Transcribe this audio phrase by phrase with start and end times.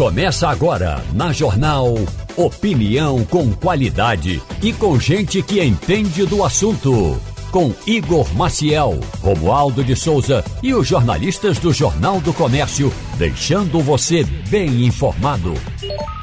[0.00, 1.92] Começa agora na Jornal
[2.34, 7.20] Opinião com qualidade e com gente que entende do assunto.
[7.50, 14.24] Com Igor Maciel, Romualdo de Souza e os jornalistas do Jornal do Comércio, deixando você
[14.48, 15.52] bem informado.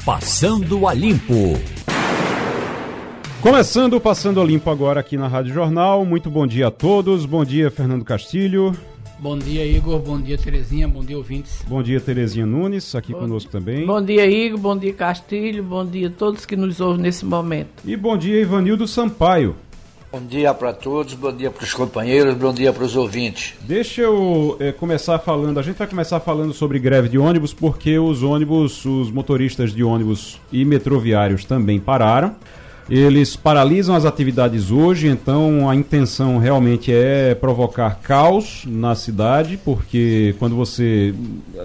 [0.04, 1.56] Passando a Limpo.
[3.40, 6.04] Começando o Passando a Limpo agora aqui na Rádio Jornal.
[6.04, 7.24] Muito bom dia a todos.
[7.24, 8.72] Bom dia, Fernando Castilho.
[9.20, 9.98] Bom dia, Igor.
[9.98, 10.86] Bom dia, Terezinha.
[10.86, 11.64] Bom dia, ouvintes.
[11.66, 13.84] Bom dia, Terezinha Nunes, aqui bom, conosco também.
[13.84, 14.58] Bom dia, Igor.
[14.60, 15.62] Bom dia, Castilho.
[15.64, 17.68] Bom dia a todos que nos ouvem nesse momento.
[17.84, 19.56] E bom dia, Ivanildo Sampaio.
[20.10, 23.52] Bom dia para todos, bom dia para os companheiros, bom dia para os ouvintes.
[23.60, 27.98] Deixa eu é, começar falando, a gente vai começar falando sobre greve de ônibus, porque
[27.98, 32.34] os ônibus, os motoristas de ônibus e metroviários também pararam.
[32.90, 40.34] Eles paralisam as atividades hoje, então a intenção realmente é provocar caos na cidade, porque
[40.38, 41.14] quando você.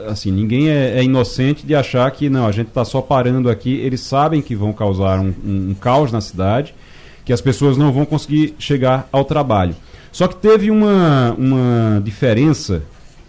[0.08, 3.74] Assim, ninguém é, é inocente de achar que não, a gente está só parando aqui.
[3.76, 6.76] Eles sabem que vão causar um, um, um caos na cidade,
[7.24, 9.76] que as pessoas não vão conseguir chegar ao trabalho.
[10.12, 12.84] Só que teve uma, uma diferença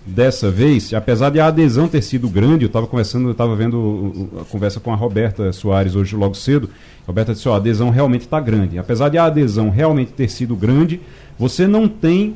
[0.07, 4.29] dessa vez, apesar de a adesão ter sido grande, eu estava conversando, eu estava vendo
[4.41, 6.69] a conversa com a Roberta Soares hoje logo cedo.
[7.05, 8.79] A Roberta disse: ó, a adesão realmente está grande.
[8.79, 11.01] Apesar de a adesão realmente ter sido grande,
[11.39, 12.35] você não tem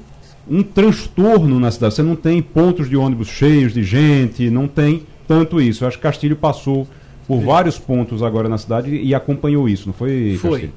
[0.50, 5.02] um transtorno na cidade, você não tem pontos de ônibus cheios de gente, não tem
[5.26, 5.84] tanto isso.
[5.84, 6.88] Eu acho que Castilho passou
[7.26, 10.38] por vários pontos agora na cidade e acompanhou isso, não foi?
[10.40, 10.70] Foi.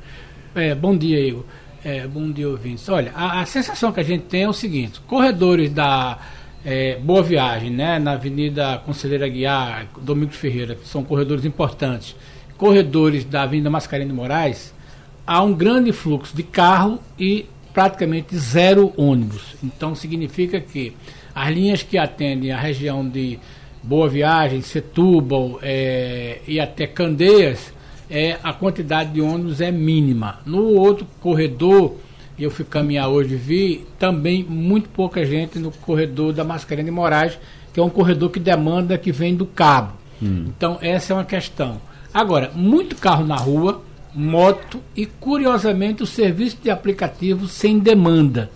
[0.53, 1.45] É, bom dia, Igor.
[1.83, 2.87] É, bom dia, ouvintes.
[2.89, 6.19] Olha, a, a sensação que a gente tem é o seguinte: corredores da
[6.65, 12.15] é, Boa Viagem, né, na Avenida Conselheira Guiar, Domingos Ferreira, que são corredores importantes,
[12.57, 14.73] corredores da Avenida Mascarenhas Moraes,
[15.25, 19.55] há um grande fluxo de carro e praticamente zero ônibus.
[19.63, 20.93] Então significa que
[21.33, 23.39] as linhas que atendem a região de
[23.81, 27.73] Boa Viagem, Setúbal é, e até Candeias,
[28.09, 30.39] é, a quantidade de ônibus é mínima.
[30.45, 31.95] No outro corredor
[32.43, 36.91] eu fui caminhar hoje e vi também muito pouca gente no corredor da Mascarenhas de
[36.91, 37.39] Moraes,
[37.73, 39.93] que é um corredor que demanda que vem do cabo.
[40.21, 40.45] Hum.
[40.47, 41.81] Então, essa é uma questão.
[42.13, 43.81] Agora, muito carro na rua,
[44.13, 48.49] moto e, curiosamente, o serviço de aplicativo sem demanda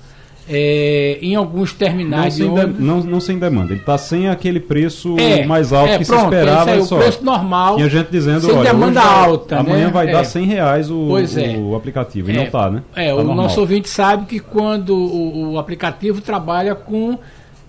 [0.48, 2.38] é, em alguns terminais.
[2.38, 5.92] Não sem, de, não, não sem demanda, ele está sem aquele preço é, mais alto
[5.92, 6.72] é, que pronto, se esperava.
[6.72, 6.96] Aí, só.
[6.96, 7.76] O preço normal.
[7.78, 9.58] Tinha gente dizendo, sem olha, demanda alta.
[9.58, 9.92] Amanhã né?
[9.92, 10.46] vai dar 100 é.
[10.46, 11.58] reais o, é.
[11.58, 12.30] o aplicativo.
[12.30, 12.84] E não está, né?
[12.96, 13.36] É, tá o normal.
[13.36, 17.18] nosso ouvinte sabe que quando o, o aplicativo trabalha com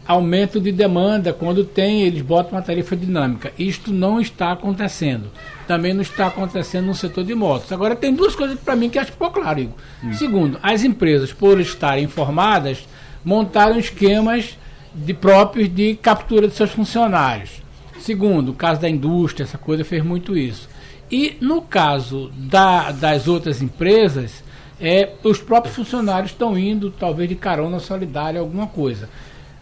[0.06, 3.52] aumento de demanda, quando tem, eles botam uma tarifa dinâmica.
[3.58, 5.30] Isto não está acontecendo
[5.66, 7.72] também não está acontecendo no setor de motos.
[7.72, 9.74] Agora, tem duas coisas para mim que acho que ficou claro, Igor.
[10.02, 10.12] Hum.
[10.12, 12.86] Segundo, as empresas, por estarem informadas,
[13.24, 14.56] montaram esquemas
[14.94, 17.62] de próprios de captura de seus funcionários.
[17.98, 20.68] Segundo, o caso da indústria, essa coisa fez muito isso.
[21.10, 24.44] E no caso da, das outras empresas,
[24.80, 29.08] é, os próprios funcionários estão indo, talvez de carona solidária, alguma coisa.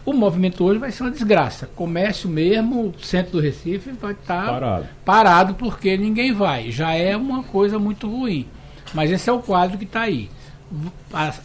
[0.05, 1.67] O movimento hoje vai ser uma desgraça.
[1.75, 4.87] Comércio mesmo, o centro do Recife vai estar tá parado.
[5.03, 6.71] parado porque ninguém vai.
[6.71, 8.47] Já é uma coisa muito ruim.
[8.93, 10.29] Mas esse é o quadro que está aí.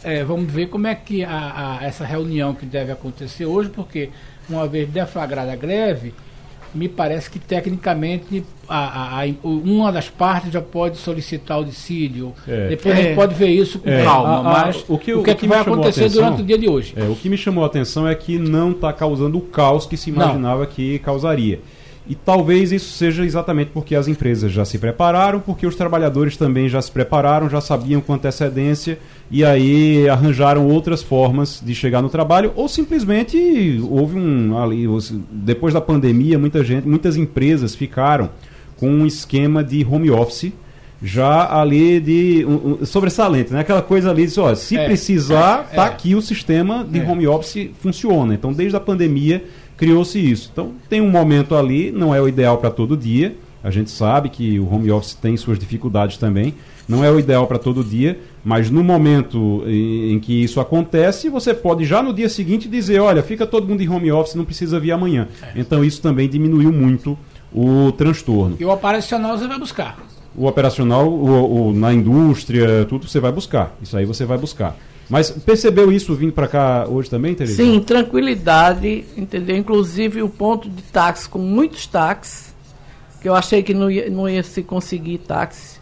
[0.03, 4.09] É, vamos ver como é que a, a, essa reunião que deve acontecer hoje, porque
[4.47, 6.13] uma vez deflagrada a greve,
[6.73, 12.33] me parece que tecnicamente a, a, a, uma das partes já pode solicitar o dissídio.
[12.47, 12.69] É.
[12.69, 12.99] Depois é.
[12.99, 14.03] a gente pode ver isso com é.
[14.03, 14.43] calma.
[14.43, 16.69] mas o que, o que, é que, que vai acontecer atenção, durante o dia de
[16.69, 16.93] hoje?
[16.95, 19.97] É, o que me chamou a atenção é que não está causando o caos que
[19.97, 20.67] se imaginava não.
[20.67, 21.59] que causaria.
[22.11, 26.67] E talvez isso seja exatamente porque as empresas já se prepararam, porque os trabalhadores também
[26.67, 28.99] já se prepararam, já sabiam com antecedência
[29.31, 34.85] e aí arranjaram outras formas de chegar no trabalho, ou simplesmente houve um ali
[35.31, 38.29] depois da pandemia, muita gente, muitas empresas ficaram
[38.75, 40.51] com um esquema de home office
[41.01, 43.61] já ali de um, um, sobressalente, né?
[43.61, 45.87] Aquela coisa ali, de, ó, se é, precisar, é, tá é.
[45.87, 47.09] aqui o sistema de é.
[47.09, 48.33] home office funciona.
[48.33, 49.43] Então, desde a pandemia
[49.81, 50.51] criou-se isso.
[50.53, 53.35] Então, tem um momento ali, não é o ideal para todo dia.
[53.63, 56.53] A gente sabe que o home office tem suas dificuldades também.
[56.87, 61.51] Não é o ideal para todo dia, mas no momento em, que isso acontece, você
[61.51, 64.79] pode já no dia seguinte dizer: olha, fica todo mundo em home office, não precisa
[64.79, 65.27] vir amanhã.
[65.41, 65.53] É.
[65.55, 67.17] Então, isso também diminuiu muito
[67.51, 68.57] o transtorno.
[68.59, 69.97] E o operacional você vai buscar?
[70.35, 73.75] O operacional, o, o, na indústria, tudo você vai buscar.
[73.81, 74.77] Isso aí você vai buscar.
[75.11, 77.57] Mas percebeu isso vindo para cá hoje também, Teresa?
[77.57, 79.57] Sim, tranquilidade, entendeu?
[79.57, 82.55] Inclusive o ponto de táxi com muitos táxis,
[83.21, 85.81] que eu achei que não ia, não ia se conseguir táxi,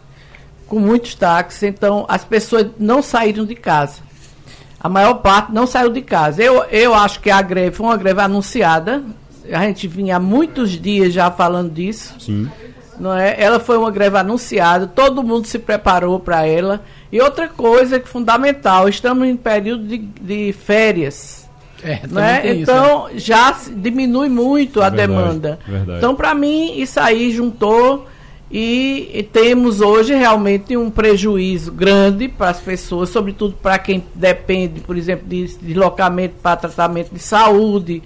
[0.66, 4.02] com muitos táxis, então as pessoas não saíram de casa.
[4.80, 6.42] A maior parte não saiu de casa.
[6.42, 9.00] Eu, eu acho que a greve foi uma greve anunciada,
[9.52, 12.16] A gente vinha há muitos dias já falando disso.
[12.18, 12.50] Sim.
[13.00, 13.34] Não é?
[13.40, 16.82] Ela foi uma greve anunciada, todo mundo se preparou para ela.
[17.10, 21.48] E outra coisa que fundamental, estamos em período de, de férias.
[21.82, 22.40] É, não é?
[22.40, 25.58] tem isso, então já se diminui muito a Verdade, demanda.
[25.66, 25.98] verdade.
[25.98, 28.06] Então, para mim, isso aí juntou
[28.50, 34.80] e, e temos hoje realmente um prejuízo grande para as pessoas, sobretudo para quem depende,
[34.80, 38.02] por exemplo, de deslocamento para tratamento de saúde,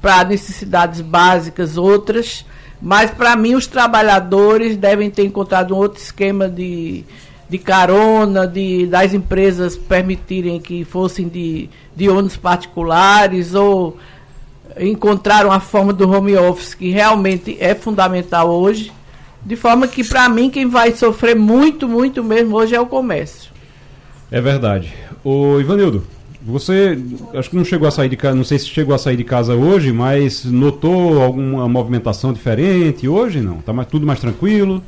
[0.00, 2.44] para necessidades básicas outras.
[2.80, 7.04] Mas para mim os trabalhadores devem ter encontrado um outro esquema de,
[7.48, 13.96] de carona, de, das empresas permitirem que fossem de, de ônibus particulares ou
[14.78, 18.92] encontraram a forma do home office que realmente é fundamental hoje.
[19.44, 23.50] De forma que para mim quem vai sofrer muito, muito mesmo hoje é o comércio.
[24.30, 24.92] É verdade.
[25.24, 26.04] Ô Ivanildo,
[26.48, 26.98] você
[27.34, 29.24] acho que não chegou a sair de casa, não sei se chegou a sair de
[29.24, 33.40] casa hoje, mas notou alguma movimentação diferente hoje?
[33.40, 33.60] Não?
[33.60, 34.82] Tá mais, tudo mais tranquilo?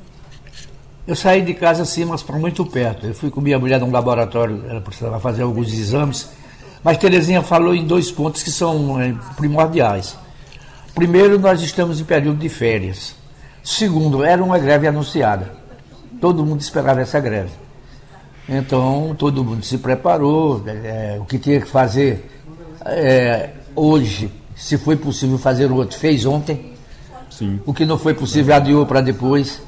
[1.07, 3.07] Eu saí de casa sim, mas para muito perto.
[3.07, 6.31] Eu fui com minha mulher num laboratório, ela precisava fazer alguns exames.
[6.83, 10.17] Mas Terezinha falou em dois pontos que são é, primordiais.
[10.95, 13.15] Primeiro, nós estamos em período de férias.
[13.63, 15.53] Segundo, era uma greve anunciada.
[16.21, 17.51] Todo mundo esperava essa greve.
[18.51, 20.63] Então, todo mundo se preparou.
[20.67, 22.29] é, o que tinha que fazer
[22.85, 26.73] é, hoje, se foi possível fazer outro, fez ontem.
[27.31, 27.61] Sim.
[27.65, 29.63] O que não foi possível adiou para depois.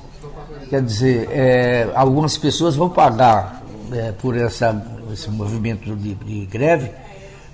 [0.69, 3.63] Quer dizer, é, algumas pessoas vão pagar
[3.93, 6.91] é, por essa, esse movimento de, de greve,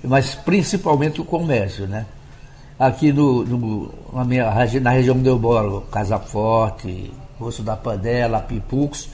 [0.03, 2.05] mas principalmente o comércio, né?
[2.79, 4.45] Aqui no, no- na, minha,
[4.81, 9.09] na região onde eu moro, Casa Forte, Poço da Panela, Pipucos,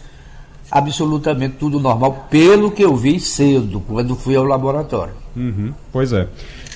[0.71, 5.13] absolutamente tudo normal, pelo que eu vi cedo, quando fui ao laboratório.
[5.35, 6.27] Uhum, pois é.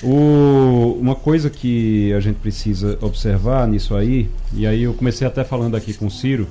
[0.02, 5.44] O- uma coisa que a gente precisa observar nisso aí, e aí eu comecei até
[5.44, 6.46] falando aqui com o Ciro,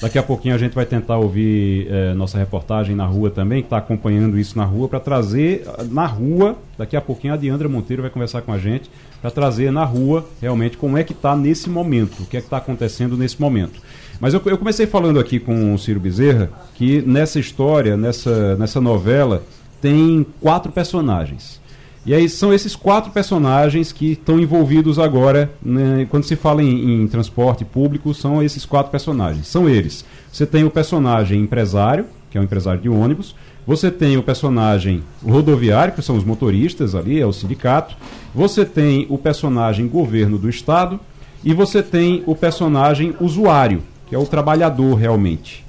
[0.00, 3.66] daqui a pouquinho a gente vai tentar ouvir eh, nossa reportagem na rua também, que
[3.66, 7.68] está acompanhando isso na rua, para trazer ah, na rua, daqui a pouquinho a Diandra
[7.68, 8.88] Monteiro vai conversar com a gente,
[9.20, 12.46] para trazer na rua realmente como é que está nesse momento, o que é que
[12.46, 13.80] está acontecendo nesse momento.
[14.20, 18.80] Mas eu, eu comecei falando aqui com o Ciro Bezerra que nessa história, nessa, nessa
[18.80, 19.42] novela,
[19.80, 21.60] tem quatro personagens.
[22.04, 27.02] E aí são esses quatro personagens que estão envolvidos agora, né, quando se fala em,
[27.02, 29.46] em transporte público, são esses quatro personagens.
[29.46, 30.04] São eles.
[30.32, 33.36] Você tem o personagem empresário, que é o empresário de ônibus.
[33.64, 37.94] Você tem o personagem rodoviário, que são os motoristas ali, é o sindicato.
[38.34, 40.98] Você tem o personagem governo do estado.
[41.44, 43.82] E você tem o personagem usuário,
[44.12, 45.64] que é o trabalhador realmente.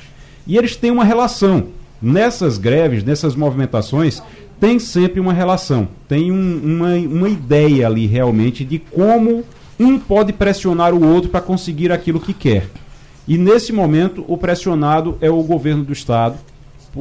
[0.46, 1.68] E eles têm uma relação.
[2.02, 4.22] Nessas greves, nessas movimentações,
[4.60, 5.88] tem sempre uma relação.
[6.10, 9.46] Tem um- uma, uma ideia ali realmente de como
[9.80, 12.68] um pode pressionar o outro para conseguir aquilo que quer.
[13.26, 16.36] E nesse momento, o pressionado é o governo do Estado.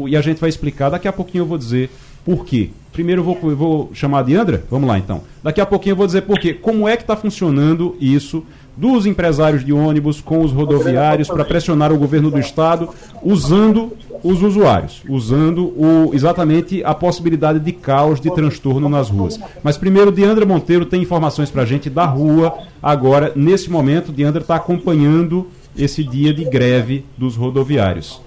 [0.07, 1.91] E a gente vai explicar, daqui a pouquinho eu vou dizer
[2.25, 2.71] por quê.
[2.93, 5.23] Primeiro eu vou, eu vou chamar a Diandra, vamos lá então.
[5.43, 6.53] Daqui a pouquinho eu vou dizer por quê.
[6.53, 8.45] Como é que está funcionando isso
[8.77, 12.89] dos empresários de ônibus com os rodoviários para pressionar o governo do Estado
[13.23, 13.93] usando
[14.23, 19.39] os usuários, usando o, exatamente a possibilidade de caos, de transtorno nas ruas.
[19.63, 22.55] Mas primeiro, Diandra Monteiro tem informações para a gente da rua.
[22.83, 28.21] Agora, nesse momento, Diandra está acompanhando esse dia de greve dos rodoviários.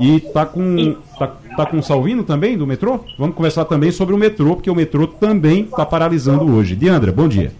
[0.00, 1.26] E tá com tá,
[1.56, 3.00] tá com o Salvino também do metrô?
[3.18, 6.76] Vamos conversar também sobre o metrô, porque o metrô também está paralisando hoje.
[6.76, 7.52] Diandra, bom dia.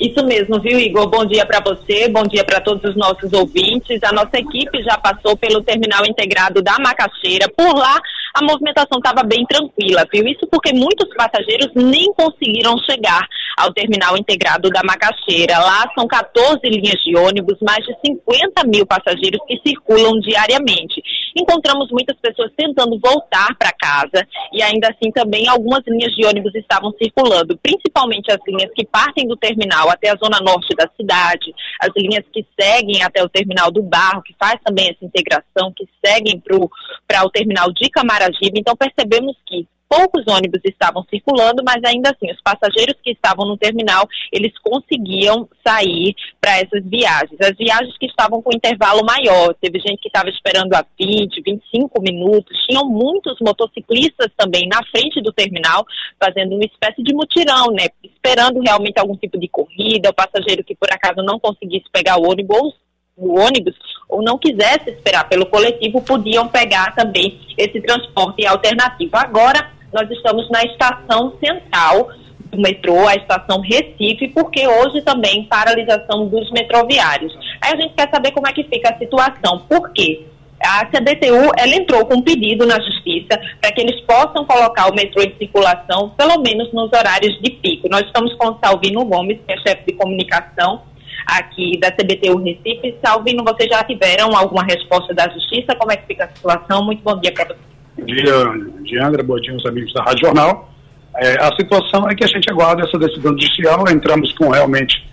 [0.00, 1.06] Isso mesmo, viu, Igor?
[1.10, 4.02] Bom dia para você, bom dia para todos os nossos ouvintes.
[4.02, 7.46] A nossa equipe já passou pelo terminal integrado da Macaxeira.
[7.54, 8.00] Por lá,
[8.32, 10.26] a movimentação estava bem tranquila, viu?
[10.26, 15.58] Isso porque muitos passageiros nem conseguiram chegar ao terminal integrado da Macaxeira.
[15.58, 21.02] Lá são 14 linhas de ônibus, mais de 50 mil passageiros que circulam diariamente.
[21.36, 26.54] Encontramos muitas pessoas tentando voltar para casa e ainda assim também algumas linhas de ônibus
[26.54, 31.54] estavam circulando, principalmente as linhas que partem do terminal até a zona norte da cidade,
[31.80, 35.88] as linhas que seguem até o terminal do Barro, que faz também essa integração, que
[36.04, 38.58] seguem para o terminal de Camaragibe.
[38.60, 43.58] Então percebemos que poucos ônibus estavam circulando, mas ainda assim, os passageiros que estavam no
[43.58, 47.36] terminal, eles conseguiam sair para essas viagens.
[47.40, 52.00] As viagens que estavam com intervalo maior, teve gente que estava esperando há 20, 25
[52.00, 55.84] minutos, tinham muitos motociclistas também na frente do terminal,
[56.22, 57.88] fazendo uma espécie de mutirão, né?
[58.04, 62.30] Esperando realmente algum tipo de corrida, o passageiro que por acaso não conseguisse pegar o
[62.30, 62.74] ônibus
[63.16, 63.74] o ônibus
[64.08, 69.10] ou não quisesse esperar pelo coletivo, podiam pegar também esse transporte alternativo.
[69.14, 72.10] Agora, nós estamos na estação central
[72.50, 77.32] do metrô, a estação Recife, porque hoje também paralisação dos metroviários.
[77.60, 79.60] Aí a gente quer saber como é que fica a situação.
[79.68, 80.26] Por quê?
[80.62, 84.94] A CBTU ela entrou com um pedido na justiça para que eles possam colocar o
[84.94, 87.88] metrô em circulação, pelo menos nos horários de pico.
[87.88, 90.82] Nós estamos com o Salvino Gomes, que é chefe de comunicação
[91.26, 92.94] aqui da CBTU Recife.
[93.02, 95.74] Salvino, vocês já tiveram alguma resposta da justiça?
[95.76, 96.84] Como é que fica a situação?
[96.84, 97.69] Muito bom dia para vocês.
[98.04, 98.34] Dia,
[98.82, 100.72] Diandra, bom dia aos amigos da Rádio Jornal.
[101.16, 105.04] É, a situação é que a gente aguarda essa decisão judicial, entramos com realmente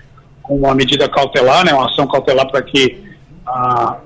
[0.41, 3.03] com uma medida cautelar, né, uma ação cautelar para que
[3.45, 3.97] a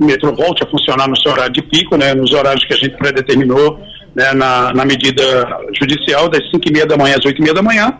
[0.00, 2.76] o metrô volte a funcionar no seu horário de pico, né, nos horários que a
[2.76, 3.78] gente predeterminou
[4.14, 5.22] né, na, na medida
[5.78, 7.92] judicial, das 5 e meia da manhã às 8 e meia da manhã,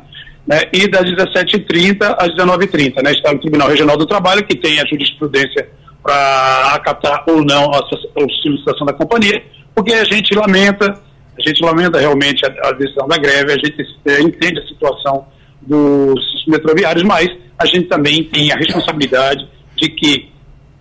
[0.46, 3.02] né, e das 17h30 às 19h30.
[3.02, 5.68] Né, está no Tribunal Regional do Trabalho, que tem a jurisprudência
[6.02, 9.42] para acatar ou não a, a solicitação da companhia,
[9.74, 10.94] porque a gente lamenta,
[11.38, 13.76] a gente lamenta realmente a, a decisão da greve, a gente
[14.06, 15.26] é, entende a situação
[15.62, 17.28] dos metroviários, mas
[17.58, 20.30] a gente também tem a responsabilidade de que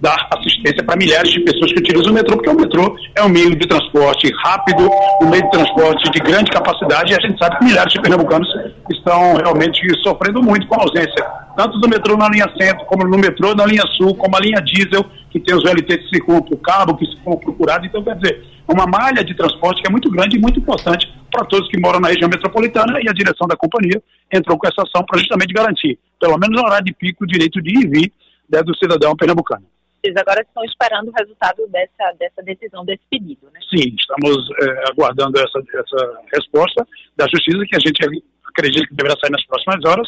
[0.02, 3.30] dar assistência para milhares de pessoas que utilizam o metrô, porque o metrô é um
[3.30, 4.90] meio de transporte rápido,
[5.22, 8.48] um meio de transporte de grande capacidade, e a gente sabe que milhares de pernambucanos
[8.90, 11.26] estão realmente sofrendo muito com a ausência,
[11.60, 14.62] tanto do metrô na linha centro, como no metrô na linha sul, como a linha
[14.62, 17.86] diesel, que tem os VLT que circulam por cabo, que ficam procurados.
[17.86, 21.14] Então, quer dizer, é uma malha de transporte que é muito grande e muito importante
[21.30, 24.02] para todos que moram na região metropolitana, e a direção da companhia
[24.32, 27.62] entrou com essa ação para justamente garantir, pelo menos no horário de pico, o direito
[27.62, 28.14] de ir e vir
[28.50, 29.66] né, do cidadão pernambucano
[30.02, 33.60] vocês agora estão esperando o resultado dessa, dessa decisão, desse pedido, né?
[33.70, 36.88] Sim, estamos é, aguardando essa, essa resposta
[37.18, 40.08] da Justiça, que a gente acredita que deverá sair nas próximas horas,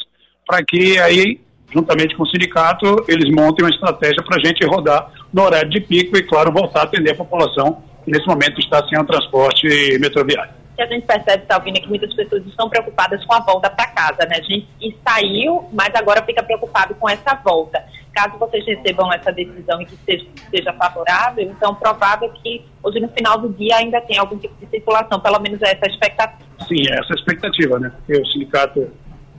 [0.51, 1.39] para que aí,
[1.73, 5.79] juntamente com o sindicato, eles montem uma estratégia para a gente rodar no horário de
[5.79, 9.65] pico e, claro, voltar a atender a população que nesse momento está sem o transporte
[9.97, 13.85] metroviário que a gente percebe, Salvina, que muitas pessoas estão preocupadas com a volta para
[13.87, 14.37] casa, né?
[14.37, 17.83] A gente saiu, mas agora fica preocupado com essa volta.
[18.13, 23.09] Caso vocês recebam essa decisão e que seja, seja favorável, então provável que hoje no
[23.09, 26.49] final do dia ainda tenha algum tipo de circulação, pelo menos essa expectativa.
[26.67, 27.91] Sim, essa expectativa, né?
[27.97, 28.89] Porque o sindicato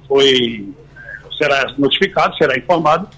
[0.07, 0.73] foi
[1.43, 3.09] será notificado, será informado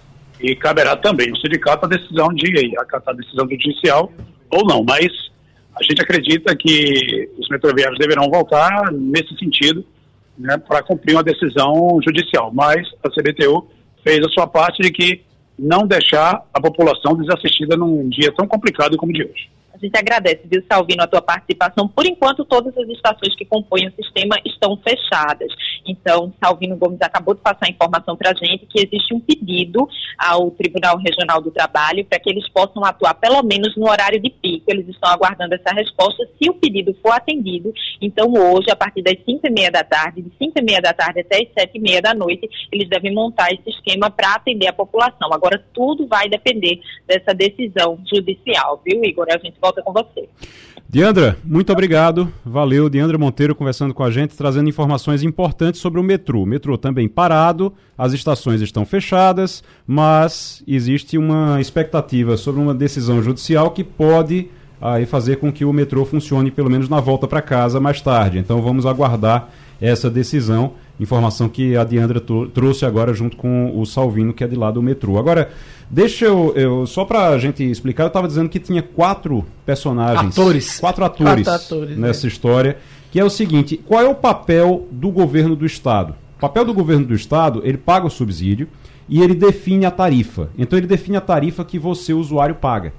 [0.40, 4.10] e caberá também ao sindicato a decisão de acatar a decisão judicial
[4.50, 5.06] ou não, mas
[5.74, 9.84] a gente acredita que os metroviários deverão voltar nesse sentido
[10.38, 12.52] né, para cumprir uma decisão judicial.
[12.52, 13.66] Mas a CBTU
[14.02, 15.22] fez a sua parte de que
[15.58, 19.50] não deixar a população desassistida num dia tão complicado como o de hoje.
[19.84, 21.86] Gente agradece, viu, Salvino, a tua participação.
[21.86, 25.52] Por enquanto, todas as estações que compõem o sistema estão fechadas.
[25.86, 29.86] Então, Salvino Gomes acabou de passar a informação para a gente que existe um pedido
[30.18, 34.30] ao Tribunal Regional do Trabalho para que eles possam atuar pelo menos no horário de
[34.30, 34.64] pico.
[34.68, 36.26] Eles estão aguardando essa resposta.
[36.42, 40.22] Se o pedido for atendido, então hoje, a partir das 5 e meia da tarde,
[40.22, 43.12] de 5 e meia da tarde até as 7 e meia da noite, eles devem
[43.12, 45.30] montar esse esquema para atender a população.
[45.30, 49.26] Agora, tudo vai depender dessa decisão judicial, viu, Igor?
[49.28, 50.28] A gente volta com você.
[50.88, 52.32] Diandra, muito obrigado.
[52.44, 56.42] Valeu, Diandra Monteiro conversando com a gente, trazendo informações importantes sobre o metrô.
[56.42, 63.22] O metrô também parado, as estações estão fechadas, mas existe uma expectativa sobre uma decisão
[63.22, 64.48] judicial que pode
[64.80, 68.38] aí fazer com que o metrô funcione pelo menos na volta para casa mais tarde.
[68.38, 69.48] Então vamos aguardar
[69.80, 70.74] essa decisão.
[70.98, 74.80] Informação que a Diandra trouxe agora junto com o Salvino, que é de lá do
[74.80, 75.18] metrô.
[75.18, 75.50] Agora,
[75.90, 76.52] deixa eu.
[76.54, 80.32] eu só pra gente explicar, eu estava dizendo que tinha quatro personagens.
[80.32, 80.78] Atores.
[80.78, 82.28] Quatro atores, quatro atores nessa é.
[82.28, 82.78] história.
[83.10, 86.14] Que é o seguinte: qual é o papel do governo do Estado?
[86.36, 88.68] O papel do governo do Estado, ele paga o subsídio
[89.08, 90.50] e ele define a tarifa.
[90.56, 92.92] Então ele define a tarifa que você, usuário, paga.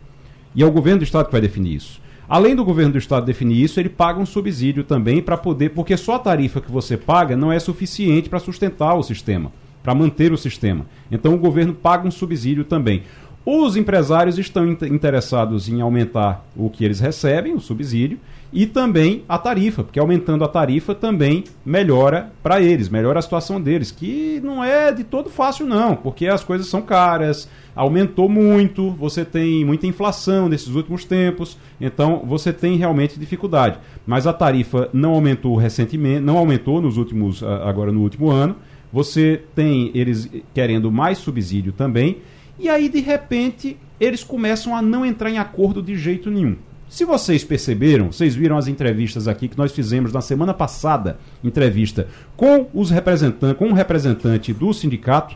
[0.54, 2.02] E é o governo do Estado que vai definir isso.
[2.27, 5.96] Além do governo do estado definir isso, ele paga um subsídio também para poder, porque
[5.96, 9.51] só a tarifa que você paga não é suficiente para sustentar o sistema,
[9.84, 10.86] para manter o sistema.
[11.12, 13.03] Então o governo paga um subsídio também.
[13.46, 18.20] Os empresários estão interessados em aumentar o que eles recebem, o subsídio,
[18.56, 23.60] e também a tarifa, porque aumentando a tarifa também melhora para eles, melhora a situação
[23.60, 28.92] deles, que não é de todo fácil não, porque as coisas são caras, aumentou muito,
[28.92, 33.78] você tem muita inflação nesses últimos tempos, então você tem realmente dificuldade.
[34.08, 38.56] Mas a tarifa não aumentou recentemente, não aumentou nos últimos agora no último ano.
[38.94, 42.22] Você tem eles querendo mais subsídio também
[42.58, 46.56] e aí, de repente, eles começam a não entrar em acordo de jeito nenhum.
[46.96, 52.08] Se vocês perceberam, vocês viram as entrevistas aqui que nós fizemos na semana passada, entrevista
[52.38, 55.36] com os representantes, com um representante do sindicato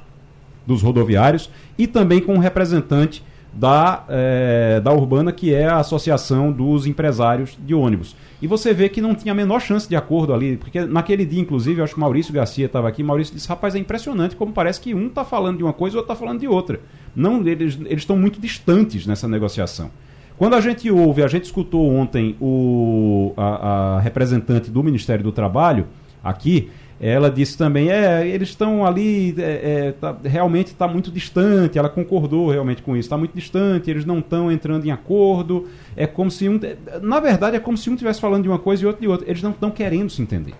[0.66, 6.50] dos rodoviários e também com um representante da, é, da Urbana, que é a Associação
[6.50, 8.16] dos Empresários de Ônibus.
[8.42, 11.42] E você vê que não tinha a menor chance de acordo ali, porque naquele dia,
[11.42, 14.80] inclusive, eu acho que Maurício Garcia estava aqui, Maurício disse, rapaz, é impressionante como parece
[14.80, 16.80] que um está falando de uma coisa e o outro está falando de outra.
[17.14, 19.92] Não, eles estão muito distantes nessa negociação.
[20.40, 25.34] Quando a gente ouve, a gente escutou ontem o, a, a representante do Ministério do
[25.34, 25.88] Trabalho
[26.24, 29.42] aqui, ela disse também, é, eles estão ali, é,
[29.88, 34.06] é, tá, realmente está muito distante, ela concordou realmente com isso, está muito distante, eles
[34.06, 36.58] não estão entrando em acordo, é como se um,
[37.02, 39.30] na verdade é como se um estivesse falando de uma coisa e outro de outra,
[39.30, 40.54] eles não estão querendo se entender.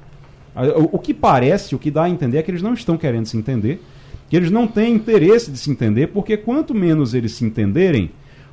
[0.76, 3.28] O, o que parece, o que dá a entender é que eles não estão querendo
[3.28, 3.82] se entender,
[4.30, 8.12] que eles não têm interesse de se entender, porque quanto menos eles se entenderem,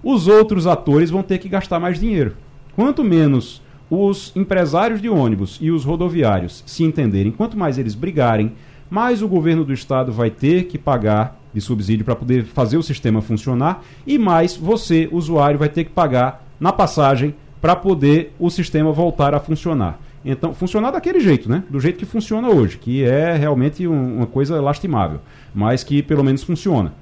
[0.09, 2.37] os outros atores vão ter que gastar mais dinheiro.
[2.77, 3.61] Quanto menos
[3.91, 8.53] os empresários de ônibus e os rodoviários se entenderem, quanto mais eles brigarem,
[8.89, 12.85] mais o governo do estado vai ter que pagar de subsídio para poder fazer o
[12.85, 18.49] sistema funcionar e mais você, usuário, vai ter que pagar na passagem para poder o
[18.49, 19.99] sistema voltar a funcionar.
[20.25, 21.65] Então, funcionar daquele jeito, né?
[21.69, 25.19] Do jeito que funciona hoje, que é realmente um, uma coisa lastimável,
[25.53, 26.93] mas que pelo menos funciona.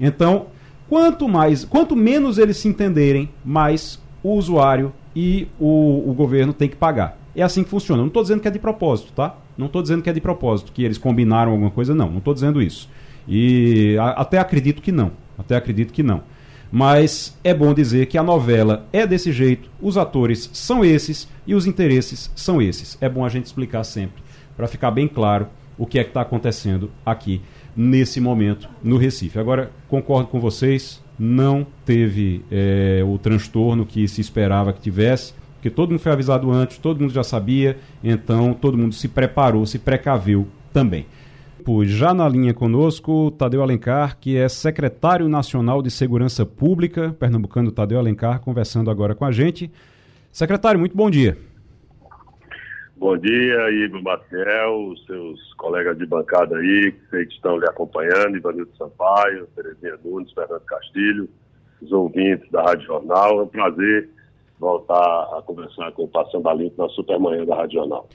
[0.00, 0.46] Então,
[0.88, 6.68] quanto mais, quanto menos eles se entenderem, mais o usuário e o, o governo tem
[6.68, 7.18] que pagar.
[7.34, 8.00] É assim que funciona.
[8.00, 9.36] Não estou dizendo que é de propósito, tá?
[9.56, 12.10] Não estou dizendo que é de propósito, que eles combinaram alguma coisa, não.
[12.10, 12.88] Não estou dizendo isso.
[13.26, 15.12] E a, até acredito que não.
[15.38, 16.22] Até acredito que não.
[16.70, 21.54] Mas é bom dizer que a novela é desse jeito, os atores são esses e
[21.54, 22.98] os interesses são esses.
[23.00, 24.22] É bom a gente explicar sempre,
[24.56, 27.40] para ficar bem claro o que é que está acontecendo aqui
[27.78, 29.38] nesse momento no Recife.
[29.38, 35.70] Agora, concordo com vocês, não teve é, o transtorno que se esperava que tivesse, porque
[35.70, 39.78] todo mundo foi avisado antes, todo mundo já sabia, então todo mundo se preparou, se
[39.78, 41.06] precaveu também.
[41.84, 47.98] Já na linha conosco, Tadeu Alencar, que é secretário nacional de Segurança Pública, pernambucano Tadeu
[47.98, 49.70] Alencar, conversando agora com a gente.
[50.32, 51.47] Secretário, muito bom dia.
[52.98, 58.36] Bom dia, Igor Maciel, seus colegas de bancada aí, que sei que estão lhe acompanhando,
[58.36, 61.28] Ivanildo Sampaio, Terezinha Nunes, Fernando Castilho,
[61.80, 63.38] os ouvintes da Rádio Jornal.
[63.38, 64.10] É um prazer
[64.58, 64.96] voltar
[65.38, 68.08] a conversar com o Passando a Limpo na Supermanhã da Rádio Jornal.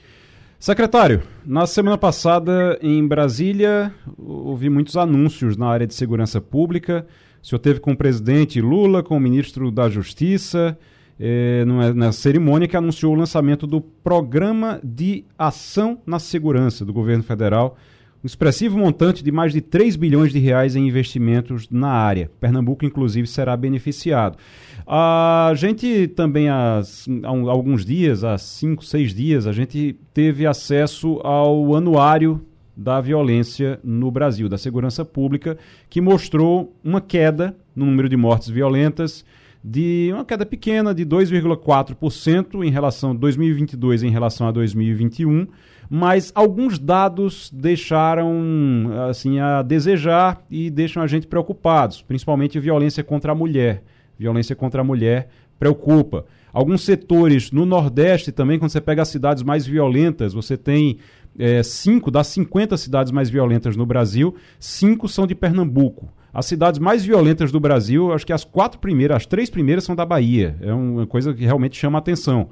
[0.58, 7.06] Secretário, na semana passada em Brasília, ouvi muitos anúncios na área de segurança pública.
[7.42, 10.76] O senhor teve com o presidente Lula, com o ministro da Justiça,
[11.18, 17.22] é, na cerimônia que anunciou o lançamento do Programa de Ação na Segurança do governo
[17.22, 17.76] federal,
[18.22, 22.30] um expressivo montante de mais de 3 bilhões de reais em investimentos na área.
[22.40, 24.38] Pernambuco, inclusive, será beneficiado.
[24.86, 26.80] A gente também, há,
[27.24, 32.40] alguns dias, há cinco, seis dias, a gente teve acesso ao anuário
[32.74, 38.48] da violência no Brasil, da segurança pública, que mostrou uma queda no número de mortes
[38.48, 39.24] violentas,
[39.64, 45.46] de uma queda pequena de 2,4% em relação a 2022 em relação a 2021,
[45.88, 53.32] mas alguns dados deixaram assim a desejar e deixam a gente preocupados, principalmente violência contra
[53.32, 53.82] a mulher.
[54.18, 56.26] Violência contra a mulher preocupa.
[56.52, 60.98] Alguns setores no Nordeste também, quando você pega as cidades mais violentas, você tem
[61.38, 66.12] é, cinco das 50 cidades mais violentas no Brasil, cinco são de Pernambuco.
[66.32, 69.94] As cidades mais violentas do Brasil, acho que as quatro primeiras, as três primeiras são
[69.94, 70.56] da Bahia.
[70.60, 72.48] É uma coisa que realmente chama a atenção.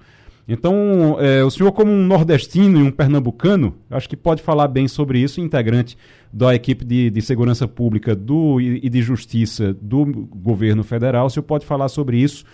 [0.47, 4.89] Então, é, o senhor, como um nordestino e um pernambucano, acho que pode falar bem
[4.89, 5.97] sobre isso, integrante
[6.33, 11.45] da equipe de, de segurança pública do, e de justiça do governo federal, o senhor
[11.45, 12.45] pode falar sobre isso.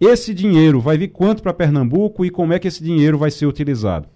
[0.00, 3.46] Esse dinheiro vai vir quanto para Pernambuco e como é que esse dinheiro vai ser
[3.46, 4.08] utilizado?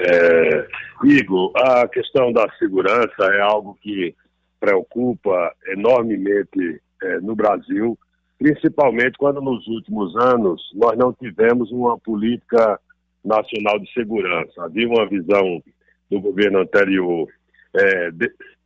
[0.00, 0.66] É,
[1.04, 4.14] Igor, a questão da segurança é algo que
[4.58, 7.98] preocupa enormemente é, no Brasil,
[8.38, 12.78] principalmente quando nos últimos anos nós não tivemos uma política
[13.24, 14.64] nacional de segurança.
[14.64, 15.62] Havia uma visão
[16.10, 17.28] do governo anterior
[17.74, 18.10] é,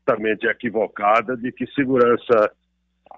[0.04, 2.50] totalmente equivocada de que segurança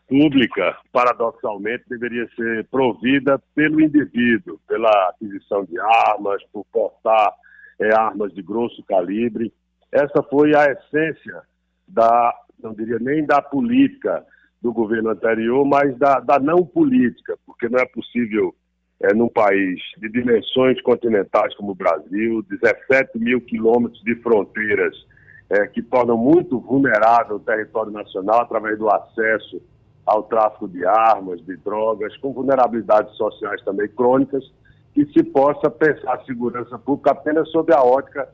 [0.08, 7.32] pública, paradoxalmente, deveria ser provida pelo indivíduo, pela aquisição de armas, por portar
[7.80, 9.52] é, armas de grosso calibre.
[9.92, 11.42] Essa foi a essência
[11.86, 14.24] da não diria nem da política
[14.60, 18.54] do governo anterior, mas da, da não política, porque não é possível,
[19.00, 24.96] é, num país de dimensões continentais como o Brasil, 17 mil quilômetros de fronteiras,
[25.50, 29.62] é, que tornam muito vulnerável o território nacional através do acesso
[30.04, 34.44] ao tráfico de armas, de drogas, com vulnerabilidades sociais também crônicas,
[34.96, 38.26] que se possa pensar a segurança pública apenas sob a ótica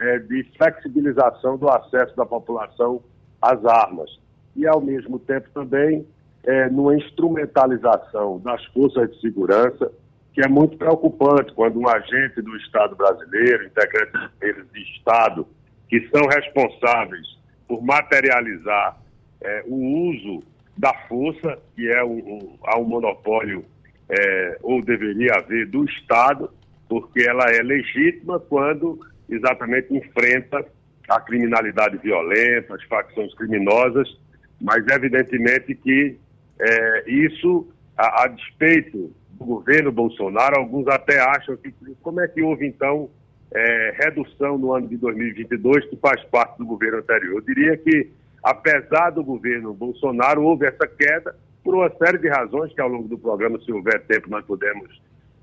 [0.00, 3.00] é, de flexibilização do acesso da população
[3.40, 4.10] as armas.
[4.56, 6.04] E, ao mesmo tempo, também
[6.42, 9.92] é, numa instrumentalização das forças de segurança,
[10.32, 15.46] que é muito preocupante quando um agente do Estado brasileiro, integrantes de Estado,
[15.88, 19.00] que são responsáveis por materializar
[19.40, 20.42] é, o uso
[20.76, 23.64] da força, que é um, um, há um monopólio,
[24.08, 26.50] é, ou deveria haver, do Estado,
[26.88, 30.64] porque ela é legítima quando exatamente enfrenta
[31.08, 34.08] a criminalidade violenta, as facções criminosas,
[34.60, 36.16] mas evidentemente que
[36.60, 42.42] é, isso, a, a, despeito do governo Bolsonaro, alguns até acham que como é que
[42.42, 43.08] houve então
[43.52, 47.36] é, redução no ano de 2022 que faz parte do governo anterior.
[47.36, 48.10] Eu diria que
[48.42, 51.34] apesar do governo Bolsonaro houve essa queda
[51.68, 54.88] por uma série de razões que ao longo do programa, se houver tempo, nós podemos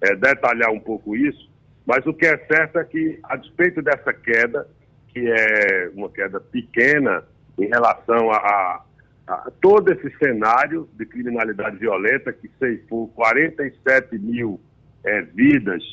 [0.02, 1.52] é, detalhar um pouco isso.
[1.86, 4.68] Mas o que é certo é que, a despeito dessa queda,
[5.10, 7.24] que é uma queda pequena
[7.60, 8.84] em relação a,
[9.28, 14.60] a todo esse cenário de criminalidade violenta que ceifou 47 mil
[15.04, 15.84] é, vidas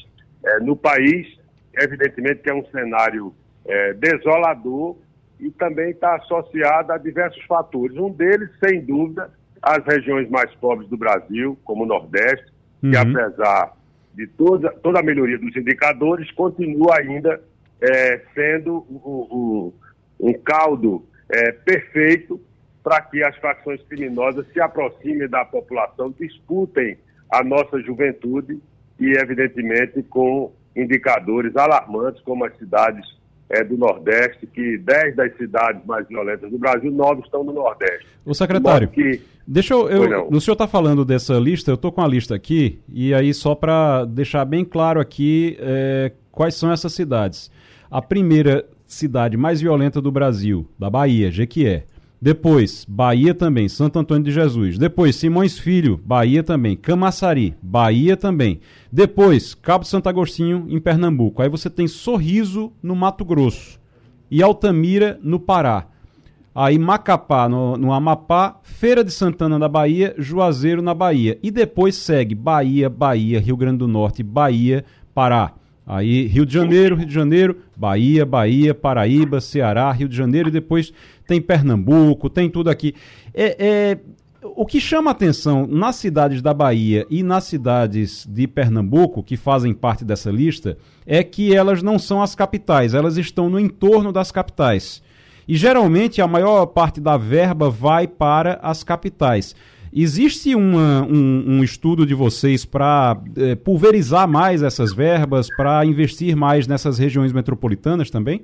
[0.47, 1.27] é, no país,
[1.75, 3.35] evidentemente que é um cenário
[3.99, 4.97] desolador
[5.39, 7.97] e também está associado a diversos fatores.
[7.99, 9.31] Um deles, sem dúvida,
[9.63, 12.47] as regiões mais pobres do Brasil, como o Nordeste,
[12.83, 12.91] uhum.
[12.91, 13.77] que apesar
[14.15, 17.41] de toda, toda a melhoria dos indicadores, continua ainda
[17.81, 19.73] é, sendo o,
[20.21, 22.41] um caldo é, perfeito
[22.83, 26.99] para que as facções criminosas se aproximem da população, disputem
[27.31, 28.61] a nossa juventude
[28.99, 33.07] e, evidentemente, com indicadores alarmantes, como as cidades
[33.53, 38.07] é, do Nordeste, que 10 das cidades mais violentas do Brasil, 9 estão no Nordeste.
[38.25, 39.21] O secretário, que...
[39.47, 39.89] deixa eu.
[39.91, 43.35] eu o senhor está falando dessa lista, eu estou com a lista aqui, e aí
[43.35, 47.51] só para deixar bem claro aqui é, quais são essas cidades.
[47.91, 51.85] A primeira cidade mais violenta do Brasil, da Bahia, Jequié.
[52.23, 54.79] Depois, Bahia também, Santo Antônio de Jesus.
[54.79, 56.77] Depois, Simões Filho, Bahia também.
[56.77, 58.61] Camaçari, Bahia também.
[58.93, 61.43] Depois, Cabo Santo Agostinho, em Pernambuco.
[61.43, 63.81] Aí você tem Sorriso, no Mato Grosso.
[64.31, 65.89] E Altamira, no Pará.
[66.55, 68.61] Aí Macapá, no, no Amapá.
[68.63, 70.15] Feira de Santana, na Bahia.
[70.17, 71.41] Juazeiro, na Bahia.
[71.43, 75.55] E depois segue Bahia, Bahia, Rio Grande do Norte, Bahia, Pará.
[75.85, 80.53] Aí Rio de Janeiro, Rio de Janeiro, Bahia, Bahia, Paraíba, Ceará, Rio de Janeiro e
[80.53, 80.93] depois
[81.33, 82.95] tem Pernambuco, tem tudo aqui.
[83.33, 83.99] É, é,
[84.43, 89.73] o que chama atenção nas cidades da Bahia e nas cidades de Pernambuco, que fazem
[89.73, 94.31] parte dessa lista, é que elas não são as capitais, elas estão no entorno das
[94.31, 95.03] capitais.
[95.49, 99.57] E geralmente a maior parte da verba vai para as capitais.
[99.91, 106.37] Existe uma, um, um, estudo de vocês para é, pulverizar mais essas verbas, para investir
[106.37, 108.43] mais nessas regiões metropolitanas também?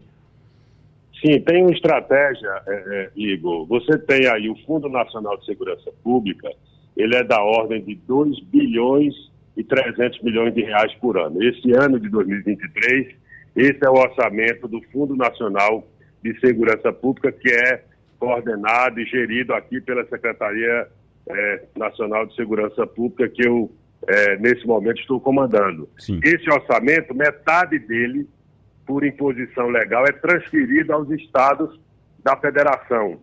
[1.21, 3.67] Sim, tem uma estratégia, é, é, Igor.
[3.67, 6.51] Você tem aí o Fundo Nacional de Segurança Pública,
[6.97, 9.15] ele é da ordem de 2 bilhões
[9.57, 11.43] e 300 milhões de reais por ano.
[11.43, 13.15] Esse ano de 2023,
[13.57, 15.87] esse é o orçamento do Fundo Nacional
[16.23, 17.83] de Segurança Pública, que é
[18.19, 20.89] coordenado e gerido aqui pela Secretaria
[21.29, 23.71] é, Nacional de Segurança Pública que eu,
[24.07, 25.89] é, nesse momento, estou comandando.
[25.99, 26.21] Sim.
[26.23, 28.29] Esse orçamento, metade dele,
[28.89, 31.79] por imposição legal, é transferido aos estados
[32.25, 33.21] da federação.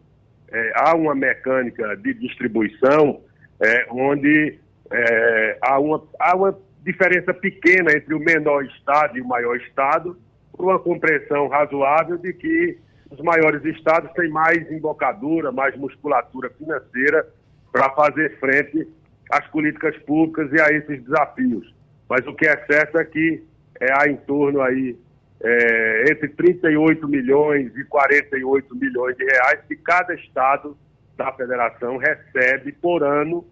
[0.52, 3.22] É, há uma mecânica de distribuição
[3.60, 4.60] é, onde
[4.92, 10.16] é, há, uma, há uma diferença pequena entre o menor estado e o maior estado,
[10.54, 12.78] por uma compreensão razoável de que
[13.10, 17.28] os maiores estados têm mais embocadura, mais musculatura financeira
[17.72, 18.88] para fazer frente
[19.32, 21.74] às políticas públicas e a esses desafios.
[22.08, 23.44] Mas o que é certo é que
[23.82, 24.96] é, há em torno aí
[25.42, 30.78] é, entre 38 milhões e 48 milhões de reais que cada estado
[31.18, 33.46] da federação recebe por ano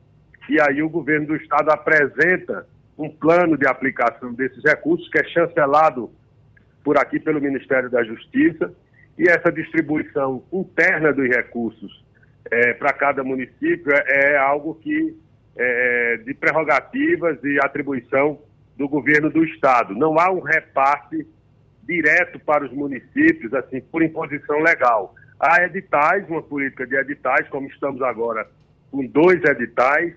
[0.50, 2.68] e aí o governo do estado apresenta
[2.98, 6.12] um plano de aplicação desses recursos que é chancelado
[6.84, 8.74] por aqui pelo Ministério da Justiça
[9.18, 12.04] e essa distribuição interna dos recursos
[12.52, 15.18] é, para cada município é, é algo que
[15.56, 18.40] é, de prerrogativas e atribuição
[18.76, 19.96] do governo do estado.
[19.96, 21.28] Não há um repasse
[21.88, 25.14] direto para os municípios, assim, por imposição legal.
[25.40, 28.48] Há editais, uma política de editais, como estamos agora
[28.94, 30.14] com dois editais,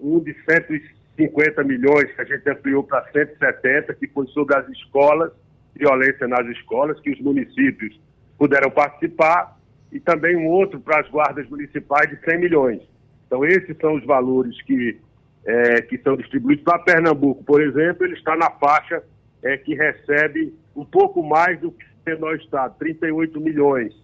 [0.00, 5.30] um de 150 milhões, que a gente ampliou para 170, que foi sobre as escolas,
[5.76, 8.00] violência nas escolas, que os municípios
[8.38, 9.58] puderam participar,
[9.92, 12.82] e também um outro para as guardas municipais de 100 milhões.
[13.26, 14.98] Então, esses são os valores que,
[15.44, 16.64] é, que são distribuídos.
[16.64, 19.02] Para Pernambuco, por exemplo, ele está na faixa
[19.44, 23.94] é, que recebe um pouco mais do que o menor estado, 38 milhões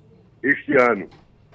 [0.42, 1.08] este ano.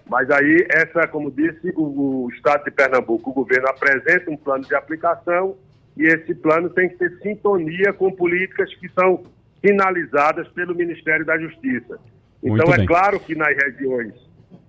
[0.07, 4.63] Mas aí, essa, como disse, o, o Estado de Pernambuco, o governo apresenta um plano
[4.63, 5.57] de aplicação
[5.97, 9.23] e esse plano tem que ter sintonia com políticas que são
[9.61, 11.99] finalizadas pelo Ministério da Justiça.
[12.43, 14.13] Então, é claro que nas regiões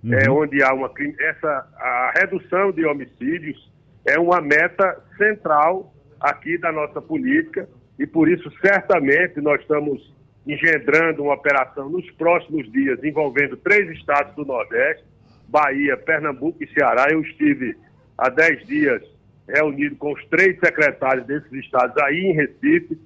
[0.02, 0.14] uhum.
[0.14, 3.70] é, onde há uma essa a redução de homicídios
[4.06, 10.14] é uma meta central aqui da nossa política e por isso certamente nós estamos
[10.46, 15.04] engendrando uma operação nos próximos dias envolvendo três estados do Nordeste,
[15.48, 17.06] Bahia, Pernambuco e Ceará.
[17.10, 17.76] Eu estive
[18.16, 19.02] há dez dias
[19.48, 22.98] reunido com os três secretários desses estados aí em Recife,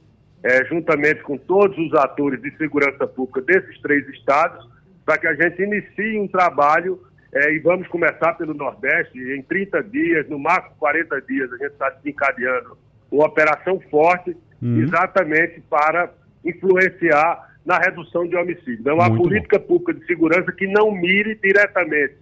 [0.43, 4.67] é, juntamente com todos os atores de segurança pública desses três estados,
[5.05, 7.01] para que a gente inicie um trabalho
[7.33, 9.19] é, e vamos começar pelo Nordeste.
[9.19, 12.77] Em 30 dias, no máximo 40 dias, a gente está desencadeando
[13.11, 14.83] uma operação forte, uhum.
[14.83, 16.11] exatamente para
[16.45, 18.85] influenciar na redução de homicídios.
[18.87, 19.67] É uma política bom.
[19.67, 22.17] pública de segurança que não mire diretamente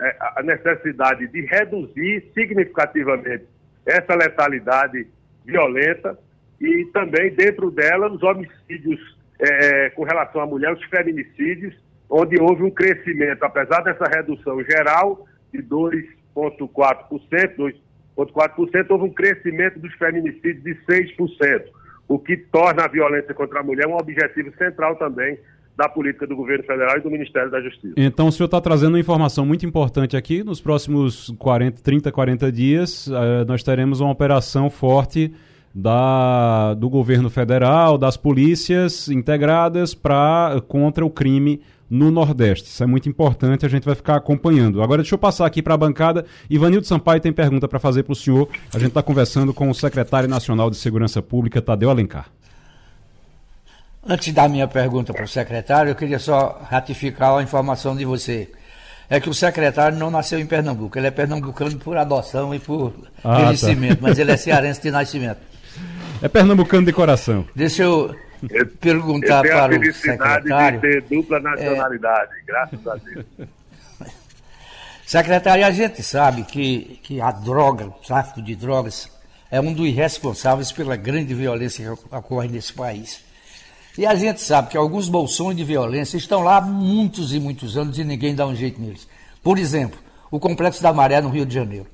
[0.00, 3.44] é, a necessidade de reduzir significativamente
[3.84, 5.06] essa letalidade
[5.44, 6.18] violenta
[6.60, 11.74] e também dentro dela os homicídios é, com relação à mulher, os feminicídios,
[12.10, 17.74] onde houve um crescimento, apesar dessa redução geral de 2,4%,
[18.18, 21.64] 2,4%, houve um crescimento dos feminicídios de 6%,
[22.08, 25.38] o que torna a violência contra a mulher um objetivo central também
[25.76, 27.94] da política do governo federal e do Ministério da Justiça.
[27.96, 30.42] Então o senhor está trazendo uma informação muito importante aqui.
[30.42, 35.32] Nos próximos 40, 30, 40 dias, uh, nós teremos uma operação forte
[35.72, 42.68] da, do governo federal, das polícias integradas para contra o crime no Nordeste.
[42.68, 44.82] Isso é muito importante, a gente vai ficar acompanhando.
[44.82, 46.24] Agora deixa eu passar aqui para a bancada.
[46.48, 48.48] Ivanildo Sampaio tem pergunta para fazer para o senhor.
[48.74, 52.26] A gente está conversando com o secretário nacional de Segurança Pública, Tadeu Alencar.
[54.06, 58.50] Antes da minha pergunta para o secretário, eu queria só ratificar a informação de você.
[59.10, 62.92] É que o secretário não nasceu em Pernambuco, ele é pernambucano por adoção e por
[63.24, 63.96] ah, tá.
[64.02, 65.38] mas ele é cearense de nascimento.
[66.20, 67.46] É pernambucano de coração.
[67.54, 68.14] Deixa eu
[68.80, 70.80] perguntar eu para o secretário.
[70.80, 72.42] de ter dupla nacionalidade, é...
[72.46, 73.26] graças a Deus.
[75.06, 79.10] Secretário, a gente sabe que, que a droga, o tráfico de drogas,
[79.50, 83.24] é um dos responsáveis pela grande violência que ocorre nesse país.
[83.96, 87.76] E a gente sabe que alguns bolsões de violência estão lá há muitos e muitos
[87.76, 89.08] anos e ninguém dá um jeito neles.
[89.42, 89.98] Por exemplo,
[90.30, 91.86] o Complexo da Maré no Rio de Janeiro.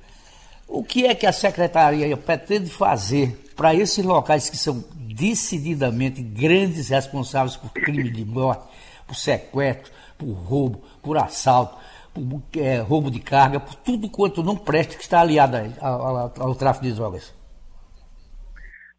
[0.67, 4.83] O que é que a Secretaria pretende fazer para esses locais que são
[5.15, 8.67] decididamente grandes responsáveis por crime de morte,
[9.07, 11.77] por sequestro, por roubo, por assalto,
[12.13, 16.55] por é, roubo de carga, por tudo quanto não presta que está aliado ao, ao,
[16.55, 17.33] tráfico de drogas?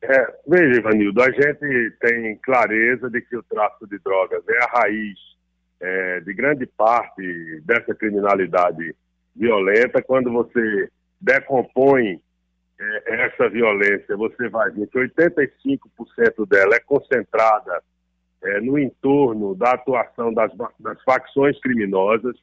[0.03, 4.81] É, veja, Ivanildo, a gente tem clareza de que o tráfico de drogas é a
[4.81, 5.19] raiz
[5.81, 8.95] é, de grande parte dessa criminalidade
[9.35, 10.03] violenta.
[10.03, 10.89] Quando você
[11.21, 12.21] decompõe
[12.79, 17.83] essa violência, você vai ver que 85% dela é concentrada
[18.43, 22.37] é, no entorno da atuação das, das facções criminosas.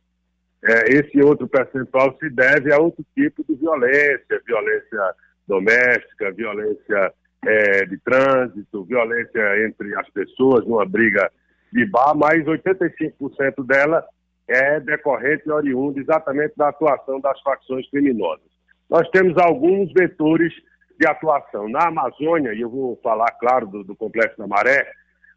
[0.64, 5.16] É, esse outro percentual se deve a outro tipo de violência, violência
[5.48, 7.14] doméstica, violência
[7.46, 11.30] é, de trânsito, violência entre as pessoas numa briga
[11.72, 14.06] de bar, mas 85% dela
[14.48, 18.53] é decorrente e oriunda exatamente da atuação das facções criminosas.
[18.94, 20.54] Nós temos alguns vetores
[21.00, 21.68] de atuação.
[21.68, 24.88] Na Amazônia, e eu vou falar, claro, do, do Complexo da Maré,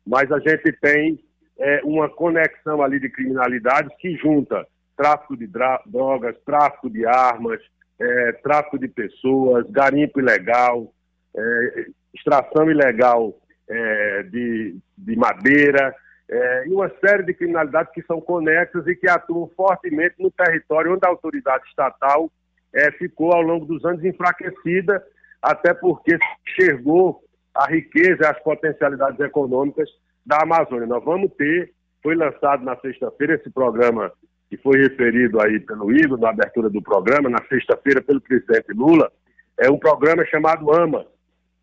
[0.07, 1.19] mas a gente tem
[1.59, 7.59] é, uma conexão ali de criminalidade que junta tráfico de drogas, tráfico de armas,
[7.99, 10.93] é, tráfico de pessoas, garimpo ilegal,
[11.35, 13.39] é, extração ilegal
[13.71, 15.95] é, de, de madeira,
[16.29, 20.93] é, e uma série de criminalidades que são conexas e que atuam fortemente no território
[20.93, 22.31] onde a autoridade estatal
[22.75, 25.03] é, ficou ao longo dos anos enfraquecida,
[25.43, 27.23] até porque enxergou
[27.55, 29.89] a riqueza e as potencialidades econômicas
[30.25, 30.87] da Amazônia.
[30.87, 34.13] Nós vamos ter, foi lançado na sexta-feira esse programa
[34.49, 39.11] que foi referido aí pelo Igor na abertura do programa, na sexta-feira pelo presidente Lula,
[39.59, 41.07] é um programa chamado AMA,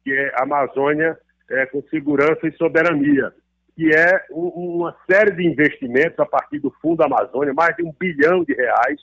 [0.04, 1.18] que é Amazônia
[1.50, 3.32] é, com Segurança e Soberania,
[3.76, 7.94] que é um, uma série de investimentos a partir do Fundo Amazônia, mais de um
[7.98, 9.00] bilhão de reais,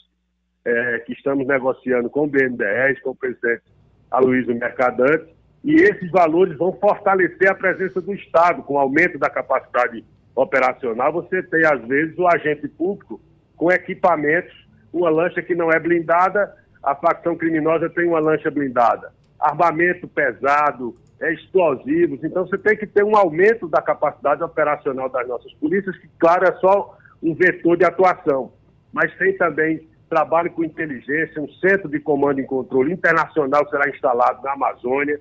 [0.64, 3.62] é, que estamos negociando com o BNDES, com o presidente
[4.11, 9.29] Aloysio Mercadante, e esses valores vão fortalecer a presença do Estado, com o aumento da
[9.29, 11.12] capacidade operacional.
[11.12, 13.20] Você tem, às vezes, o agente público
[13.57, 14.53] com equipamentos,
[14.92, 19.12] uma lancha que não é blindada, a facção criminosa tem uma lancha blindada.
[19.38, 22.25] Armamento pesado, é, explosivos.
[22.25, 26.46] Então, você tem que ter um aumento da capacidade operacional das nossas polícias, que, claro,
[26.46, 28.53] é só um vetor de atuação.
[28.92, 34.42] Mas tem também trabalhe com inteligência, um centro de comando e controle internacional será instalado
[34.42, 35.20] na Amazônia,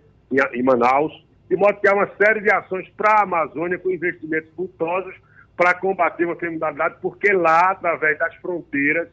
[0.54, 1.14] em, Manaus,
[1.48, 5.14] de modo que há uma série de ações para a Amazônia com investimentos custosos
[5.56, 9.08] para combater uma criminalidade, porque lá, através das fronteiras,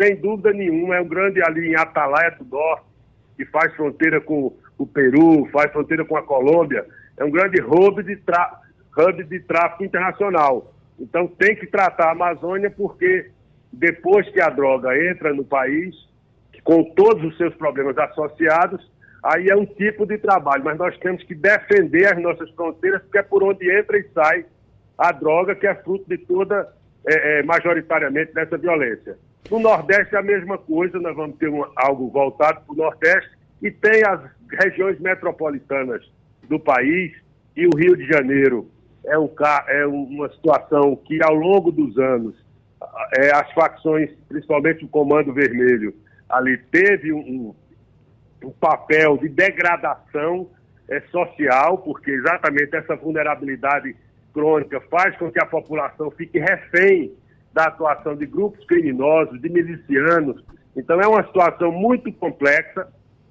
[0.00, 2.84] sem dúvida nenhuma, é um grande ali em Atalaia do Norte,
[3.36, 6.86] que faz fronteira com o Peru, faz fronteira com a Colômbia,
[7.18, 8.18] é um grande hub de,
[8.96, 10.72] hub de tráfico internacional.
[10.98, 13.30] Então tem que tratar a Amazônia porque
[13.72, 15.94] depois que a droga entra no país,
[16.64, 18.90] com todos os seus problemas associados,
[19.22, 23.18] aí é um tipo de trabalho, mas nós temos que defender as nossas fronteiras, porque
[23.18, 24.44] é por onde entra e sai
[24.98, 26.68] a droga, que é fruto de toda,
[27.06, 29.16] é, é, majoritariamente, dessa violência.
[29.50, 33.30] No Nordeste é a mesma coisa, nós vamos ter um, algo voltado para o Nordeste,
[33.62, 36.02] e tem as regiões metropolitanas
[36.48, 37.12] do país,
[37.56, 38.68] e o Rio de Janeiro
[39.04, 39.28] é, um,
[39.68, 42.34] é uma situação que, ao longo dos anos,
[43.16, 45.94] é, as facções, principalmente o Comando Vermelho,
[46.28, 47.54] ali teve um,
[48.42, 50.48] um papel de degradação
[50.88, 53.94] é, social, porque exatamente essa vulnerabilidade
[54.32, 57.12] crônica faz com que a população fique refém
[57.52, 60.42] da atuação de grupos criminosos, de milicianos.
[60.76, 62.88] Então é uma situação muito complexa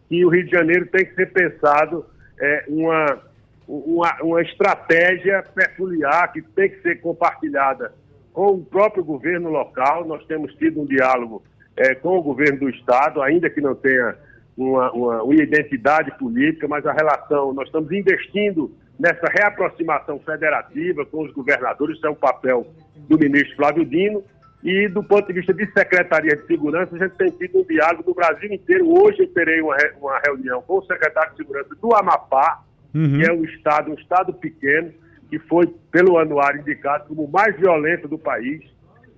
[0.07, 2.05] que o Rio de Janeiro tem que ser pensado
[2.39, 3.21] é, uma,
[3.67, 7.93] uma, uma estratégia peculiar que tem que ser compartilhada
[8.39, 10.05] com o próprio governo local.
[10.05, 11.43] Nós temos tido um diálogo
[11.75, 14.15] é, com o governo do Estado, ainda que não tenha
[14.55, 21.23] uma, uma, uma identidade política, mas a relação, nós estamos investindo nessa reaproximação federativa com
[21.25, 22.65] os governadores, isso é um papel
[23.09, 24.23] do ministro Flávio Dino,
[24.63, 28.05] e do ponto de vista de Secretaria de Segurança, a gente tem tido um diálogo
[28.07, 28.89] no Brasil inteiro.
[28.89, 32.61] Hoje eu terei uma, uma reunião com o secretário de Segurança do Amapá,
[32.95, 33.19] uhum.
[33.19, 34.93] que é um estado, um estado pequeno,
[35.29, 38.61] que foi pelo anuário indicado como o mais violento do país,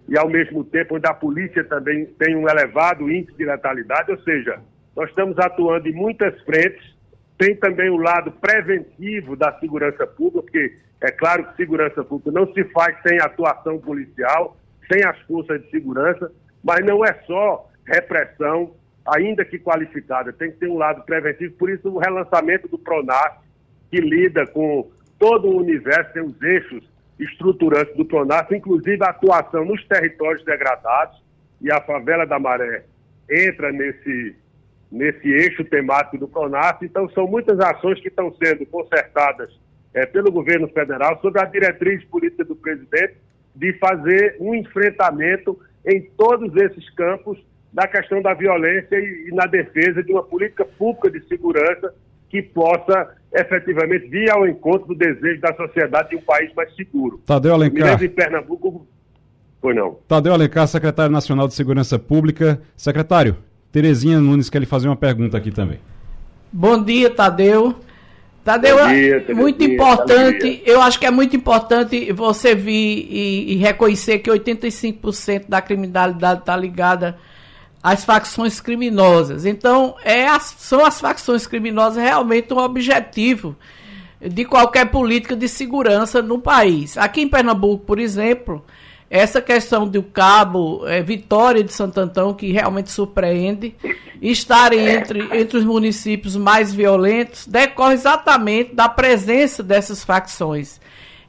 [0.08, 4.19] e ao mesmo tempo onde a polícia também tem um elevado índice de letalidade, ou
[4.19, 4.60] seja,
[4.95, 6.95] nós estamos atuando em muitas frentes,
[7.38, 12.52] tem também o lado preventivo da segurança pública, porque é claro que segurança pública não
[12.54, 14.58] se faz sem atuação policial,
[14.91, 16.32] sem as forças de segurança,
[16.63, 18.76] mas não é só repressão,
[19.15, 23.34] ainda que qualificada, tem que ter um lado preventivo, por isso o relançamento do PRONAS,
[23.89, 26.84] que lida com todo o universo, tem os eixos
[27.19, 31.21] estruturantes do PRONAS, inclusive a atuação nos territórios degradados,
[31.62, 32.86] e a favela da Maré
[33.29, 34.36] entra nesse,
[34.91, 36.77] nesse eixo temático do PRONAS.
[36.81, 39.51] Então, são muitas ações que estão sendo consertadas
[39.93, 43.13] é, pelo governo federal sobre a diretriz política do presidente
[43.55, 47.38] de fazer um enfrentamento em todos esses campos
[47.71, 51.93] da questão da violência e, e na defesa de uma política pública de segurança
[52.32, 57.22] que possa efetivamente vir ao encontro do desejo da sociedade de um país mais seguro.
[57.26, 58.02] Tadeu Alencar.
[58.02, 58.88] em Pernambuco,
[59.62, 59.98] foi não.
[60.08, 62.62] Tadeu Alencar, secretário nacional de Segurança Pública.
[62.76, 63.36] Secretário,
[63.72, 65.80] Terezinha Nunes quer lhe fazer uma pergunta aqui também.
[66.52, 67.76] Bom dia, Tadeu.
[68.44, 73.56] Tadeu, dia, muito dia, importante, eu acho que é muito importante você vir e, e
[73.58, 77.20] reconhecer que 85% da criminalidade está ligada
[77.84, 79.46] às facções criminosas.
[79.46, 83.56] Então, é as, são as facções criminosas realmente um objetivo
[84.20, 86.98] de qualquer política de segurança no país.
[86.98, 88.63] Aqui em Pernambuco, por exemplo,
[89.10, 93.76] essa questão do cabo é, Vitória de Santo Antão, que realmente surpreende,
[94.22, 100.80] estarem entre, entre os municípios mais violentos, decorre exatamente da presença dessas facções.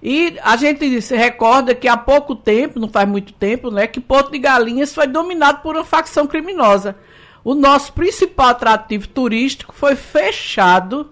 [0.03, 4.01] E a gente se recorda que há pouco tempo, não faz muito tempo, né, que
[4.01, 6.97] Porto de Galinhas foi dominado por uma facção criminosa.
[7.45, 11.11] O nosso principal atrativo turístico foi fechado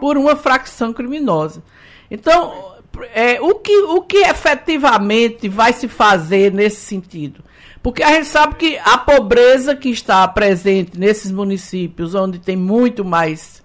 [0.00, 1.62] por uma facção criminosa.
[2.10, 2.74] Então,
[3.14, 7.44] é, o, que, o que efetivamente vai se fazer nesse sentido?
[7.80, 13.04] Porque a gente sabe que a pobreza que está presente nesses municípios, onde tem muito
[13.04, 13.62] mais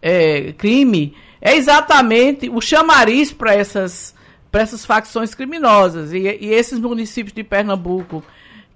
[0.00, 4.14] é, crime, é exatamente o chamariz para essas,
[4.50, 6.10] essas facções criminosas.
[6.14, 8.24] E, e esses municípios de Pernambuco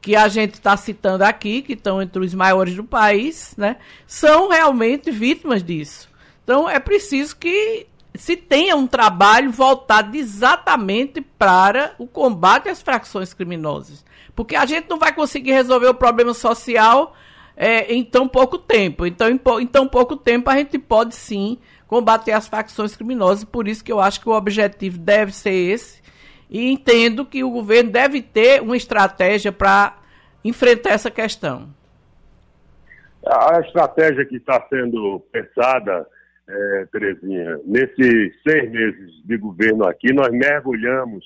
[0.02, 3.76] que a gente está citando aqui, que estão entre os maiores do país, né,
[4.06, 6.08] são realmente vítimas disso.
[6.44, 13.32] Então é preciso que se tenha um trabalho voltado exatamente para o combate às fracções
[13.32, 14.04] criminosas.
[14.36, 17.14] Porque a gente não vai conseguir resolver o problema social
[17.56, 19.06] é, em tão pouco tempo.
[19.06, 21.58] Então, em, em, tão pouco tempo, a gente pode sim
[21.88, 23.42] combater as facções criminosas.
[23.42, 26.00] Por isso que eu acho que o objetivo deve ser esse.
[26.48, 29.98] E entendo que o governo deve ter uma estratégia para
[30.44, 31.68] enfrentar essa questão.
[33.26, 36.06] A estratégia que está sendo pensada
[36.48, 41.24] é, Terezinha, nesses seis meses de governo aqui, nós mergulhamos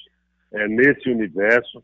[0.53, 1.83] é, nesse universo.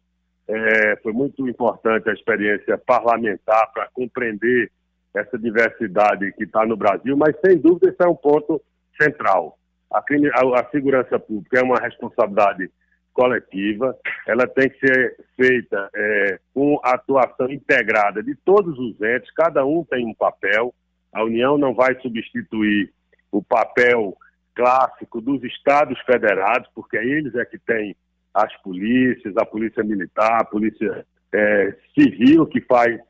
[0.49, 4.73] É, foi muito importante a experiência parlamentar para compreender
[5.15, 8.61] essa diversidade que está no Brasil, mas sem dúvida esse é um ponto
[9.01, 9.59] central.
[9.93, 12.71] A, a, a segurança pública é uma responsabilidade
[13.13, 13.97] coletiva,
[14.29, 19.85] ela tem que ser feita é, com atuação integrada de todos os entes, cada um
[19.85, 20.73] tem um papel,
[21.13, 22.93] a União não vai substituir
[23.33, 24.17] o papel
[24.55, 27.97] clássico dos estados federados, porque eles é que têm
[28.33, 33.01] as polícias, a polícia militar, a polícia é, civil, que faz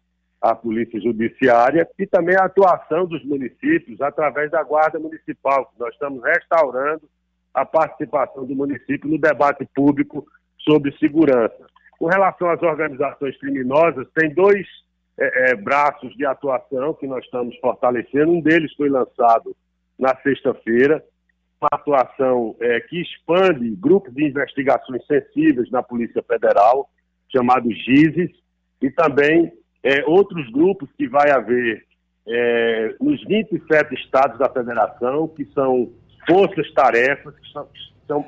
[0.41, 6.23] a polícia judiciária, e também a atuação dos municípios através da guarda municipal, nós estamos
[6.23, 7.03] restaurando
[7.53, 10.27] a participação do município no debate público
[10.59, 11.67] sobre segurança.
[11.99, 14.67] Com relação às organizações criminosas, tem dois
[15.19, 18.31] é, é, braços de atuação que nós estamos fortalecendo.
[18.31, 19.57] Um deles foi lançado
[19.99, 21.05] na sexta-feira,
[21.61, 26.89] uma atuação é, que expande grupos de investigações sensíveis na Polícia Federal,
[27.29, 28.31] chamado GISES,
[28.81, 29.53] e também
[29.83, 31.85] é, outros grupos que vai haver
[32.27, 35.91] é, nos 27 estados da federação, que são
[36.27, 37.69] forças-tarefas, que são,
[38.07, 38.27] são,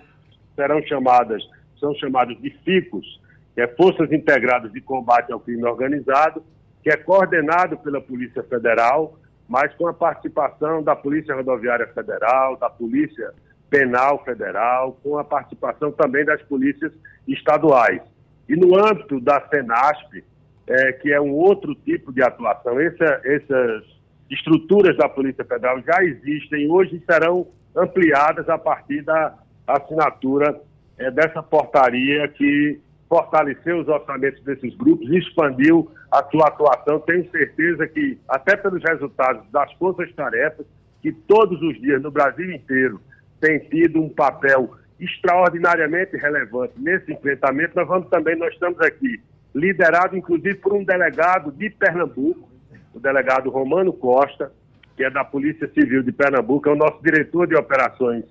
[0.56, 1.42] serão chamadas,
[1.78, 3.20] são chamadas de FICOS,
[3.54, 6.42] que é Forças Integradas de Combate ao Crime Organizado,
[6.82, 12.70] que é coordenado pela Polícia Federal, mas com a participação da Polícia Rodoviária Federal, da
[12.70, 13.34] Polícia
[13.68, 16.92] Penal Federal, com a participação também das polícias
[17.26, 18.00] estaduais.
[18.48, 20.24] E no âmbito da SENASP,
[20.70, 23.84] é, que é um outro tipo de atuação, essa, essas
[24.30, 29.34] estruturas da Polícia Federal já existem hoje e serão ampliadas a partir da
[29.66, 30.60] assinatura
[30.96, 37.00] é, dessa portaria que fortaleceu os orçamentos desses grupos expandiu a sua atuação.
[37.00, 40.64] Tenho certeza que, até pelos resultados das forças-tarefas,
[41.02, 43.00] que todos os dias no Brasil inteiro
[43.40, 49.20] têm tido um papel extraordinariamente relevante nesse enfrentamento, nós vamos também, nós estamos aqui,
[49.54, 52.48] liderado inclusive por um delegado de Pernambuco,
[52.94, 54.52] o delegado Romano Costa,
[54.96, 58.24] que é da Polícia Civil de Pernambuco, é o nosso diretor de operações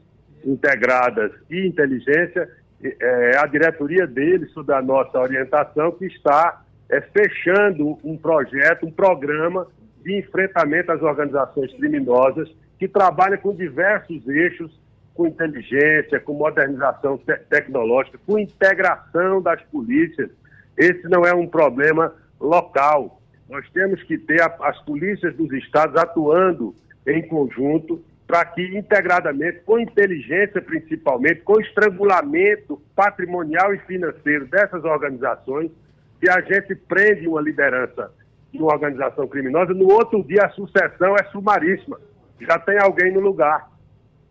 [0.45, 2.49] integradas e inteligência,
[2.81, 8.91] é a diretoria dele, sob a nossa orientação, que está é, fechando um projeto, um
[8.91, 9.67] programa
[10.03, 14.71] de enfrentamento às organizações criminosas, que trabalha com diversos eixos,
[15.13, 20.29] com inteligência, com modernização te tecnológica, com integração das polícias.
[20.79, 25.95] Esse não é um problema local, nós temos que ter a, as polícias dos estados
[25.97, 26.73] atuando
[27.05, 35.69] em conjunto para que integradamente, com inteligência principalmente, com estrangulamento patrimonial e financeiro dessas organizações,
[36.19, 38.11] se a gente prende uma liderança
[38.51, 41.99] de uma organização criminosa, no outro dia a sucessão é sumaríssima,
[42.39, 43.67] já tem alguém no lugar.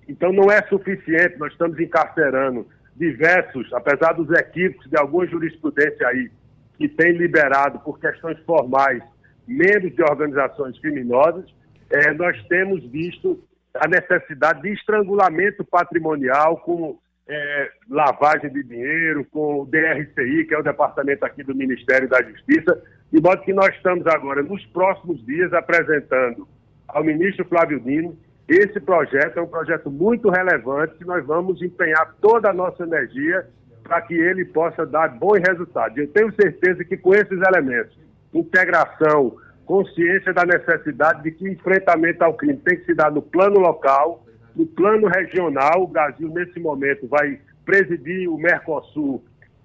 [0.09, 2.67] Então não é suficiente, nós estamos encarcerando
[2.99, 6.31] diversos, apesar dos equívocos de alguma jurisprudência aí,
[6.77, 9.03] que tem liberado por questões formais
[9.47, 11.45] membros de organizações criminosas,
[11.91, 13.43] é, nós temos visto
[13.75, 20.59] a necessidade de estrangulamento patrimonial com é, lavagem de dinheiro, com o DRCI, que é
[20.59, 22.83] o departamento aqui do Ministério da Justiça,
[23.13, 26.47] de modo que nós estamos agora, nos próximos dias, apresentando
[26.87, 28.19] ao ministro Flávio Dino
[28.49, 33.47] esse projeto, é um projeto muito relevante, que nós vamos empenhar toda a nossa energia
[33.83, 35.99] para que ele possa dar bons resultados.
[35.99, 37.99] Eu tenho certeza que com esses elementos,
[38.33, 39.37] integração,
[39.67, 43.61] consciência da necessidade de que o enfrentamento ao crime tem que se dar no plano
[43.61, 44.25] local,
[44.57, 45.83] no plano regional.
[45.83, 49.23] O Brasil, nesse momento, vai presidir o Mercosul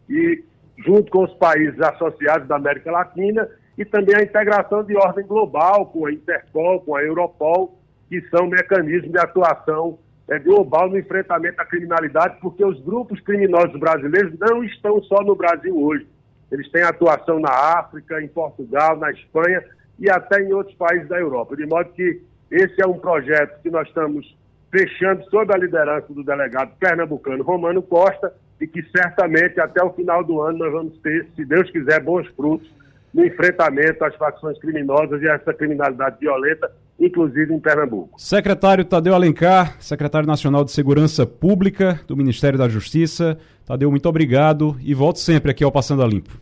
[0.09, 0.43] e,
[0.77, 5.85] junto com os países associados da América Latina, e também a integração de ordem global
[5.85, 7.79] com a Interpol, com a Europol,
[8.13, 9.97] que são mecanismos de atuação
[10.29, 15.35] é, global no enfrentamento à criminalidade, porque os grupos criminosos brasileiros não estão só no
[15.35, 16.05] Brasil hoje.
[16.51, 19.63] Eles têm atuação na África, em Portugal, na Espanha
[19.97, 21.55] e até em outros países da Europa.
[21.55, 24.37] De modo que esse é um projeto que nós estamos
[24.71, 30.23] fechando sob a liderança do delegado pernambucano Romano Costa e que certamente até o final
[30.23, 32.71] do ano nós vamos ter, se Deus quiser, bons frutos
[33.11, 36.71] no enfrentamento às facções criminosas e a essa criminalidade violenta
[37.05, 38.19] inclusive em Pernambuco.
[38.19, 43.37] Secretário Tadeu Alencar, secretário nacional de Segurança Pública do Ministério da Justiça.
[43.65, 46.39] Tadeu, muito obrigado e volto sempre aqui ao Passando a Limpo.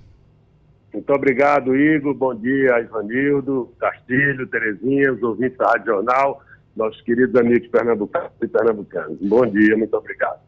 [0.94, 2.14] Muito obrigado, Igor.
[2.14, 6.42] Bom dia, Ivanildo, Castilho, Terezinha, os ouvintes da Rádio Jornal,
[6.76, 9.18] nossos queridos amigos pernambucanos e pernambucanos.
[9.22, 10.40] Bom dia, muito obrigado.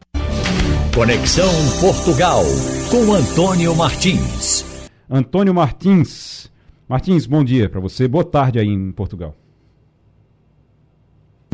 [0.94, 1.50] Conexão
[1.80, 2.42] Portugal,
[2.90, 4.88] com Antônio Martins.
[5.10, 6.52] Antônio Martins.
[6.88, 8.06] Martins, bom dia para você.
[8.06, 9.34] Boa tarde aí em Portugal.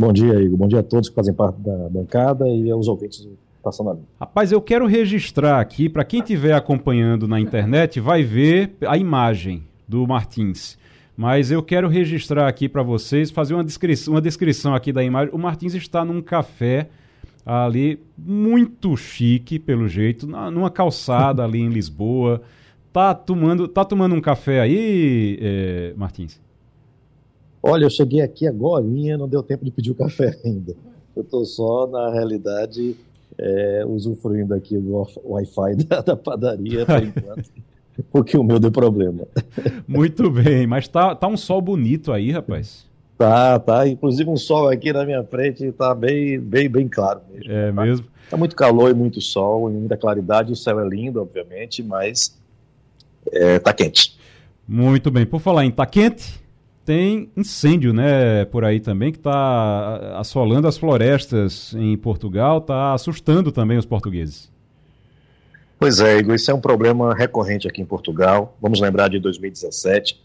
[0.00, 0.56] Bom dia, Igor.
[0.56, 3.28] Bom dia a todos que fazem parte da bancada e aos ouvintes
[3.62, 4.00] passando ali.
[4.18, 9.62] Rapaz, eu quero registrar aqui, para quem estiver acompanhando na internet, vai ver a imagem
[9.86, 10.78] do Martins.
[11.14, 15.34] Mas eu quero registrar aqui para vocês, fazer uma descrição, uma descrição aqui da imagem.
[15.34, 16.88] O Martins está num café
[17.44, 22.40] ali muito chique, pelo jeito, numa calçada ali em Lisboa.
[22.90, 26.40] Tá tomando, tá tomando um café aí, é, Martins?
[27.62, 30.74] Olha, eu cheguei aqui agora, não deu tempo de pedir o café ainda.
[31.14, 32.96] Eu estou só, na realidade,
[33.38, 37.50] é, usufruindo aqui do Wi-Fi da, da padaria por enquanto.
[38.10, 39.26] porque o meu deu problema.
[39.86, 42.86] Muito bem, mas tá, tá um sol bonito aí, rapaz.
[43.18, 43.86] Tá, tá.
[43.86, 47.52] Inclusive um sol aqui na minha frente tá bem, bem, bem claro mesmo.
[47.52, 47.82] É tá?
[47.82, 48.06] mesmo?
[48.30, 50.52] Tá muito calor e muito sol, e muita claridade.
[50.52, 52.38] O céu é lindo, obviamente, mas
[53.30, 54.18] é, tá quente.
[54.66, 55.26] Muito bem.
[55.26, 56.40] Por falar em tá quente,
[56.84, 63.52] tem incêndio, né, por aí também, que está assolando as florestas em Portugal, está assustando
[63.52, 64.50] também os portugueses.
[65.78, 68.56] Pois é, Igor, isso é um problema recorrente aqui em Portugal.
[68.60, 70.20] Vamos lembrar de 2017,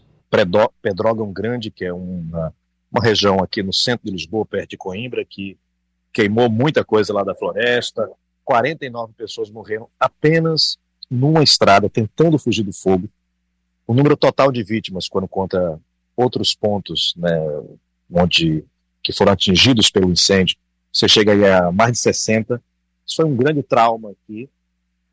[0.82, 2.52] Pedrógão Grande, que é uma
[2.96, 5.58] uma região aqui no centro de Lisboa, perto de Coimbra, que
[6.12, 8.08] queimou muita coisa lá da floresta.
[8.44, 10.78] 49 pessoas morreram apenas
[11.10, 13.08] numa estrada tentando fugir do fogo.
[13.86, 15.78] O número total de vítimas, quando conta
[16.16, 17.30] outros pontos, né,
[18.10, 18.64] onde
[19.02, 20.56] que foram atingidos pelo incêndio,
[20.92, 22.60] você chega aí a mais de 60.
[23.06, 24.48] Isso foi um grande trauma aqui.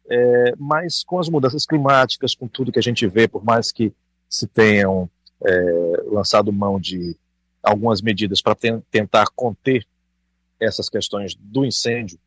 [0.10, 3.94] É, mas com as mudanças climáticas, com tudo que a gente vê, por mais que
[4.30, 5.10] se tenham
[5.46, 7.16] é, lançado mão de
[7.62, 8.56] algumas medidas para
[8.90, 9.86] tentar conter
[10.60, 12.18] essas questões do incêndio,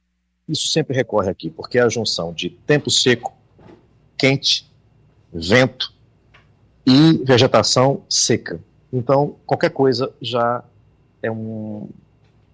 [0.49, 3.35] isso sempre recorre aqui, porque é a junção de tempo seco,
[4.17, 4.71] quente,
[5.33, 5.96] vento
[6.87, 8.61] e vegetação seca.
[8.93, 10.63] Então, qualquer coisa já
[11.23, 11.89] é um,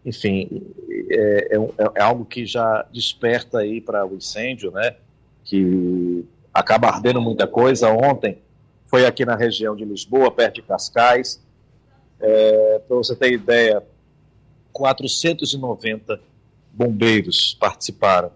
[0.04, 0.62] enfim,
[1.10, 4.96] é, é, é algo que já desperta aí para o incêndio, né?
[5.44, 7.90] Que acaba ardendo muita coisa.
[7.90, 8.38] Ontem
[8.86, 11.40] foi aqui na região de Lisboa, perto de Cascais,
[12.20, 13.82] é, Para você ter ideia,
[14.72, 16.20] 490
[16.72, 18.30] bombeiros participaram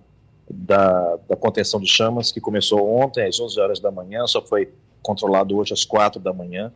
[0.51, 4.69] da, da contenção de chamas, que começou ontem às 11 horas da manhã, só foi
[5.07, 6.73] controlado hoje às 4 da manhã.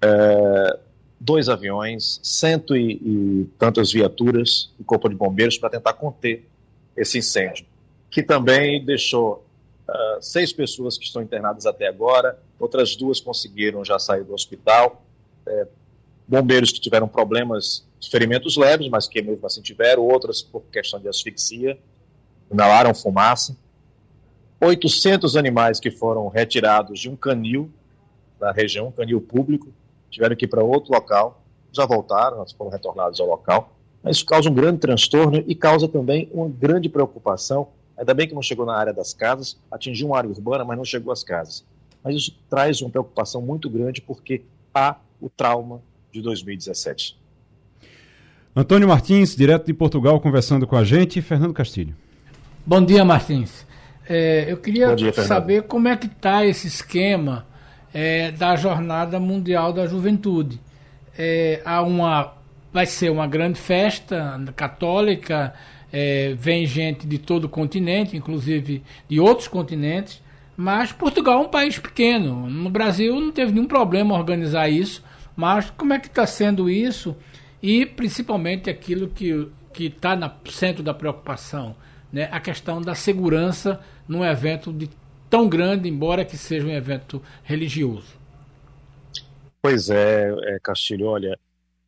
[0.00, 0.78] É,
[1.20, 6.46] dois aviões, cento e, e tantas viaturas e corpo de bombeiros para tentar conter
[6.96, 7.64] esse incêndio,
[8.10, 9.44] que também deixou
[9.88, 15.02] uh, seis pessoas que estão internadas até agora, outras duas conseguiram já sair do hospital.
[15.46, 15.66] É,
[16.26, 21.08] bombeiros que tiveram problemas, ferimentos leves, mas que mesmo assim tiveram, outras por questão de
[21.08, 21.78] asfixia,
[22.50, 23.56] inalaram fumaça.
[24.64, 27.70] 800 animais que foram retirados de um canil
[28.38, 29.68] da região, um canil público,
[30.10, 31.42] tiveram que ir para outro local,
[31.72, 33.76] já voltaram, foram retornados ao local.
[34.02, 37.68] Mas isso causa um grande transtorno e causa também uma grande preocupação.
[37.96, 40.84] Ainda bem que não chegou na área das casas, atingiu uma área urbana, mas não
[40.84, 41.64] chegou às casas.
[42.02, 44.42] Mas isso traz uma preocupação muito grande porque
[44.74, 45.80] há o trauma
[46.12, 47.18] de 2017.
[48.54, 51.20] Antônio Martins, direto de Portugal, conversando com a gente.
[51.22, 51.96] Fernando Castilho.
[52.64, 53.66] Bom dia, Martins.
[54.08, 57.46] É, eu queria dia, saber como é que está esse esquema
[57.92, 60.60] é, da Jornada Mundial da Juventude.
[61.16, 62.34] É, há uma,
[62.72, 65.54] vai ser uma grande festa católica,
[65.92, 70.22] é, vem gente de todo o continente, inclusive de outros continentes,
[70.56, 72.48] mas Portugal é um país pequeno.
[72.48, 75.02] No Brasil não teve nenhum problema organizar isso.
[75.36, 77.16] Mas como é que está sendo isso?
[77.62, 81.74] E principalmente aquilo que está no centro da preocupação,
[82.14, 82.28] né?
[82.30, 84.88] a questão da segurança num evento de
[85.28, 88.16] tão grande, embora que seja um evento religioso.
[89.60, 91.36] Pois é, é Castilho, olha,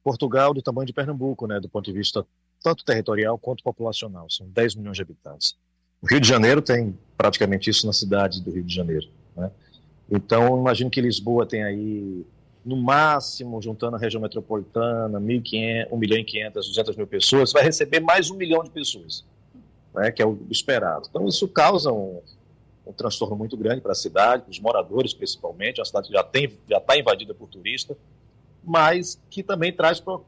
[0.03, 2.27] Portugal do tamanho de Pernambuco, né, do ponto de vista
[2.62, 5.55] tanto territorial quanto populacional, são 10 milhões de habitantes.
[6.03, 9.07] O Rio de Janeiro tem praticamente isso na cidade do Rio de Janeiro.
[9.37, 9.51] Né?
[10.11, 12.27] Então, imagino que Lisboa tem aí
[12.64, 15.22] no máximo, juntando a região metropolitana, 1,
[15.93, 19.24] 1 milhão e 500, 200 mil pessoas, vai receber mais um milhão de pessoas,
[19.97, 21.09] né, que é o esperado.
[21.09, 22.20] Então, isso causa um,
[22.86, 26.24] um transtorno muito grande para a cidade, para os moradores principalmente, a cidade já
[26.68, 27.97] já está invadida por turistas,
[28.62, 30.24] mas que também traz pro,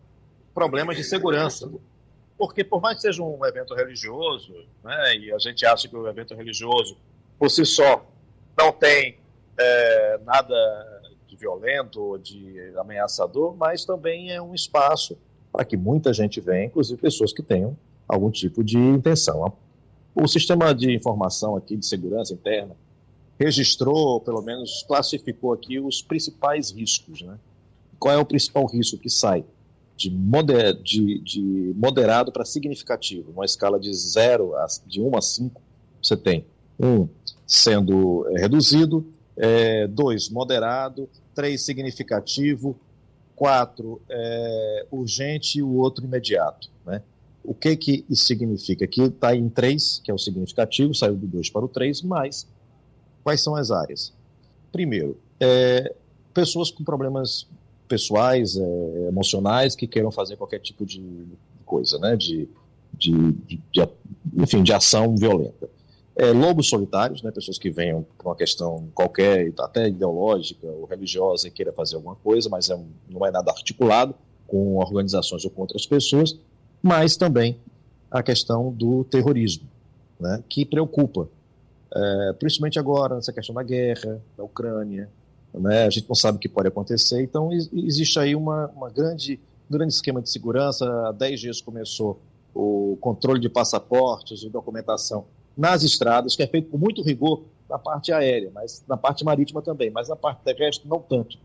[0.54, 1.70] problemas de segurança,
[2.36, 6.08] porque por mais que seja um evento religioso, né, e a gente acha que o
[6.08, 6.96] evento religioso
[7.38, 8.04] por si só
[8.56, 9.18] não tem
[9.56, 10.98] é, nada
[11.38, 15.16] violento ou de ameaçador, mas também é um espaço
[15.52, 17.76] para que muita gente venha, inclusive pessoas que tenham
[18.08, 19.52] algum tipo de intenção.
[20.14, 22.74] O sistema de informação aqui de segurança interna
[23.38, 27.22] registrou, pelo menos classificou aqui os principais riscos.
[27.22, 27.38] Né?
[27.98, 29.44] Qual é o principal risco que sai?
[29.98, 35.20] de, moder, de, de moderado para significativo, uma escala de 0 a, de 1 a
[35.20, 35.60] 5,
[36.00, 36.46] você tem
[36.78, 37.08] um
[37.44, 39.04] sendo é, reduzido,
[39.36, 42.78] é, dois moderado, três significativo,
[43.34, 46.70] quatro é, urgente e o outro imediato.
[47.48, 48.86] O que, que isso significa?
[48.86, 52.46] Que está em três, que é o significativo, saiu do dois para o três, mas
[53.24, 54.12] quais são as áreas?
[54.70, 55.94] Primeiro, é,
[56.34, 57.46] pessoas com problemas
[57.88, 61.02] pessoais, é, emocionais, que queiram fazer qualquer tipo de
[61.64, 62.16] coisa, né?
[62.16, 62.48] de,
[62.92, 63.88] de, de, de
[64.36, 65.68] enfim, de ação violenta
[66.18, 71.46] é, lobos solitários, né, pessoas que venham por uma questão qualquer, até ideológica ou religiosa,
[71.46, 72.78] e queira fazer alguma coisa, mas é
[73.08, 76.36] não é nada articulado com organizações ou com outras pessoas,
[76.82, 77.58] mas também
[78.10, 79.68] a questão do terrorismo,
[80.18, 81.28] né, que preocupa,
[81.94, 85.08] é, principalmente agora, nessa questão da guerra, da Ucrânia,
[85.52, 89.40] né, a gente não sabe o que pode acontecer, então existe aí uma, uma grande,
[89.68, 92.20] um grande esquema de segurança, há 10 dias começou
[92.54, 95.26] o controle de passaportes e documentação
[95.56, 99.60] nas estradas, que é feito com muito rigor na parte aérea, mas na parte marítima
[99.60, 101.38] também, mas na parte terrestre não tanto.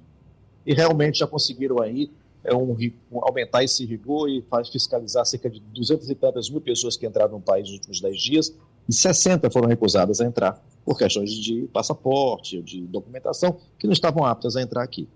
[0.66, 2.10] E realmente já conseguiram aí
[2.44, 2.72] é um,
[3.12, 7.34] um, aumentar esse rigor e fiscalizar cerca de 200 e tantas mil pessoas que entraram
[7.34, 8.56] no país nos últimos 10 dias
[8.88, 14.26] e 60 foram recusadas a entrar por questões de passaporte, de documentação, que não estavam
[14.26, 15.08] aptas a entrar aqui.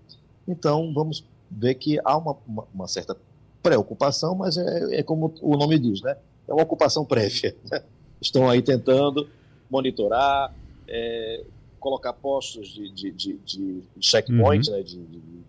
[0.46, 3.14] Então, vamos ver que há uma, uma, uma certa
[3.62, 6.16] preocupação, mas é, é, como o nome diz, né?
[6.46, 7.54] É uma ocupação prévia.
[7.70, 7.82] Né?
[8.20, 9.28] estão aí tentando
[9.70, 10.54] monitorar,
[10.86, 11.44] é,
[11.78, 14.76] colocar postos de, de, de, de checkpoint, uhum.
[14.76, 14.98] né, de,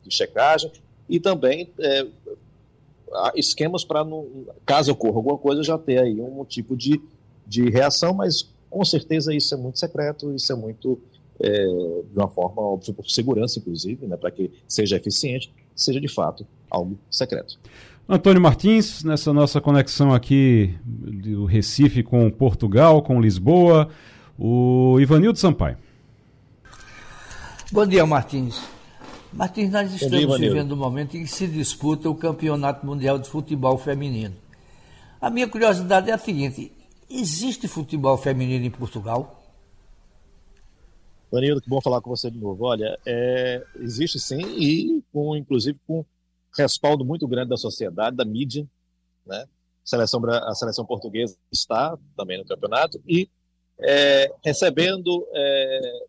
[0.04, 0.72] de, checagem,
[1.10, 2.06] e também é,
[3.36, 4.06] esquemas para,
[4.66, 7.02] caso ocorra alguma coisa, já ter aí um tipo de,
[7.48, 11.00] de reação, mas com certeza isso é muito secreto, isso é muito,
[11.40, 16.08] é, de uma forma, óbvio, por segurança, inclusive, né, para que seja eficiente, seja de
[16.08, 17.58] fato algo secreto.
[18.08, 23.90] Antônio Martins, nessa nossa conexão aqui do Recife com Portugal, com Lisboa,
[24.38, 25.78] o Ivanildo Sampaio.
[27.72, 28.79] Bom dia, Martins.
[29.32, 33.30] Martins, nós estamos dia, vivendo um momento em que se disputa o Campeonato Mundial de
[33.30, 34.36] Futebol Feminino.
[35.22, 36.72] A minha curiosidade é a seguinte:
[37.10, 39.44] existe futebol feminino em Portugal?
[41.32, 42.66] Vanildo, que bom falar com você de novo.
[42.66, 46.04] Olha, é, existe sim, e com, inclusive com
[46.58, 48.68] respaldo muito grande da sociedade, da mídia,
[49.26, 49.46] né?
[49.84, 53.30] A seleção, a seleção portuguesa está também no campeonato e
[53.80, 56.08] é, recebendo, é,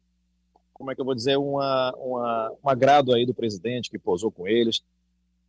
[0.81, 4.31] como é que eu vou dizer, uma, uma, um agrado aí do presidente que posou
[4.31, 4.81] com eles,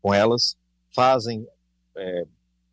[0.02, 0.58] com elas,
[0.90, 1.48] fazem
[1.96, 2.26] é,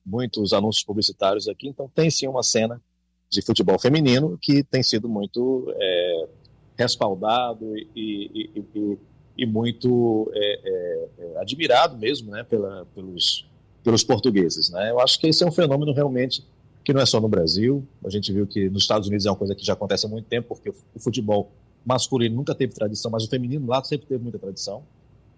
[0.04, 2.82] muitos anúncios publicitários aqui, então tem sim uma cena
[3.30, 6.28] de futebol feminino que tem sido muito é,
[6.76, 8.98] respaldado e, e, e,
[9.36, 13.48] e muito é, é, é, admirado mesmo né, pela, pelos,
[13.84, 14.68] pelos portugueses.
[14.70, 14.90] Né?
[14.90, 16.44] Eu acho que esse é um fenômeno realmente
[16.82, 17.86] que não é só no Brasil.
[18.04, 20.26] A gente viu que nos Estados Unidos é uma coisa que já acontece há muito
[20.26, 21.52] tempo, porque o futebol
[21.84, 24.82] masculino nunca teve tradição, mas o feminino lá sempre teve muita tradição.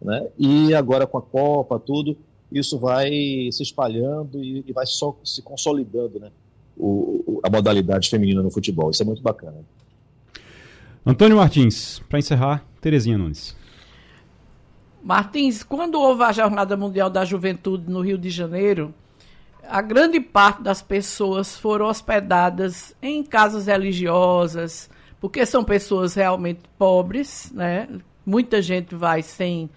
[0.01, 0.29] Né?
[0.39, 2.17] E agora com a Copa, tudo,
[2.51, 3.11] isso vai
[3.53, 6.31] se espalhando e, e vai só se consolidando, né?
[6.77, 8.91] O, o, a modalidade feminina no futebol.
[8.91, 9.59] Isso é muito bacana.
[11.05, 13.57] Antônio Martins, para encerrar, Terezinha Nunes.
[15.03, 18.95] Martins, quando houve a Jornada Mundial da Juventude no Rio de Janeiro,
[19.67, 24.91] a grande parte das pessoas foram hospedadas em casas religiosas,
[25.21, 27.89] porque são pessoas realmente pobres, né?
[28.25, 29.69] Muita gente vai sem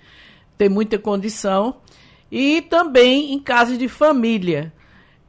[0.57, 1.77] ter muita condição,
[2.31, 4.73] e também em casas de família.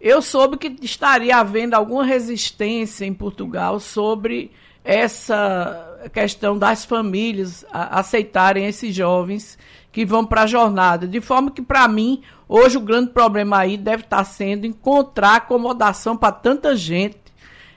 [0.01, 4.51] Eu soube que estaria havendo alguma resistência em Portugal sobre
[4.85, 9.59] essa questão das famílias aceitarem esses jovens
[9.91, 11.07] que vão para a jornada.
[11.07, 15.37] De forma que, para mim, hoje o grande problema aí deve estar tá sendo encontrar
[15.37, 17.17] acomodação para tanta gente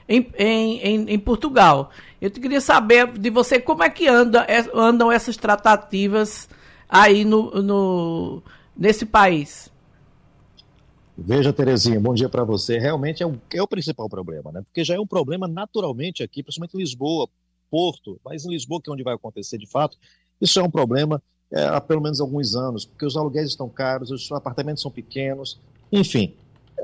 [0.08, 1.90] em, em, em, em, Portugal.
[2.20, 6.48] Eu queria saber de você como é que anda, andam essas tratativas
[6.88, 8.42] aí no, no,
[8.76, 9.70] nesse país.
[11.16, 12.78] Veja, Terezinha, bom dia para você.
[12.78, 14.62] Realmente é o, é o principal problema, né?
[14.62, 17.28] Porque já é um problema naturalmente aqui, principalmente em Lisboa,
[17.70, 19.96] Porto, mas em Lisboa, que é onde vai acontecer de fato,
[20.40, 24.10] isso é um problema é, há pelo menos alguns anos, porque os aluguéis estão caros,
[24.10, 25.58] os apartamentos são pequenos,
[25.90, 26.34] enfim,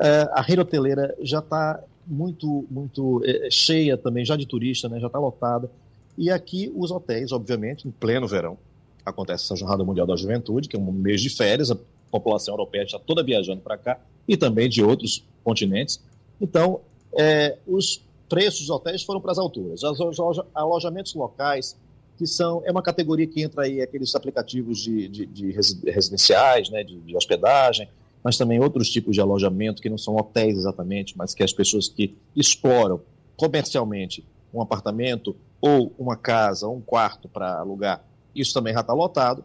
[0.01, 4.89] é, a rede hoteleira já está muito, muito é, é, cheia também, já de turista,
[4.89, 5.71] né, já está lotada.
[6.17, 8.57] E aqui os hotéis, obviamente, em pleno verão,
[9.05, 11.77] acontece essa Jornada Mundial da Juventude, que é um mês de férias, a
[12.11, 16.03] população europeia está toda viajando para cá, e também de outros continentes.
[16.41, 16.81] Então,
[17.17, 19.83] é, os preços dos hotéis foram para as alturas.
[19.83, 20.19] Os
[20.55, 21.77] alojamentos locais
[22.17, 26.85] que são é uma categoria que entra aí aqueles aplicativos de, de, de residenciais, né,
[26.85, 27.89] de, de, hospedagem,
[28.25, 31.89] mas também outros tipos de alojamento que não são hotéis exatamente, mas que as pessoas
[31.89, 33.03] que exploram
[33.37, 38.03] comercialmente um apartamento ou uma casa, um quarto para alugar,
[38.35, 39.45] isso também já está lotado.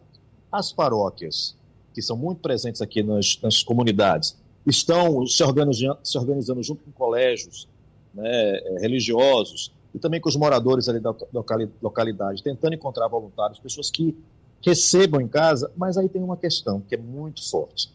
[0.50, 1.58] As paróquias,
[1.94, 6.92] que são muito presentes aqui nas, nas comunidades, estão se organizando, se organizando junto com
[6.92, 7.68] colégios
[8.14, 11.14] né, eh, religiosos e também com os moradores ali da
[11.82, 14.16] localidade, tentando encontrar voluntários, pessoas que
[14.62, 17.92] recebam em casa, mas aí tem uma questão que é muito forte.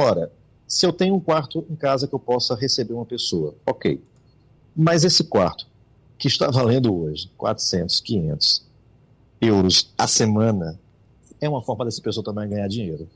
[0.00, 0.32] Ora,
[0.66, 4.02] se eu tenho um quarto em casa que eu possa receber uma pessoa, ok.
[4.74, 5.66] Mas esse quarto,
[6.16, 8.66] que está valendo hoje 400, 500
[9.42, 10.80] euros a semana,
[11.38, 13.06] é uma forma dessa pessoa também ganhar dinheiro.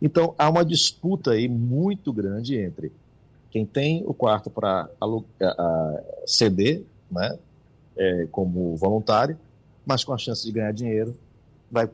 [0.00, 2.90] Então, há uma disputa aí muito grande entre
[3.50, 4.88] quem tem o quarto para
[6.26, 7.38] ceder, né,
[7.98, 9.38] é, como voluntário,
[9.84, 11.14] mas com a chance de ganhar dinheiro,
[11.70, 11.90] vai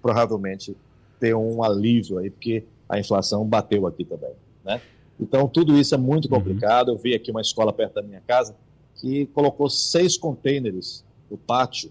[0.00, 0.76] provavelmente
[1.18, 4.32] ter um alívio aí, porque a inflação bateu aqui também,
[4.64, 4.80] né?
[5.18, 6.38] Então, tudo isso é muito uhum.
[6.38, 6.90] complicado.
[6.90, 8.54] Eu vi aqui uma escola perto da minha casa
[8.96, 11.90] que colocou seis containers no pátio,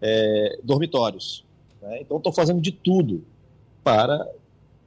[0.00, 1.44] é, dormitórios.
[1.80, 2.00] Né?
[2.00, 3.22] Então, estou fazendo de tudo
[3.84, 4.26] para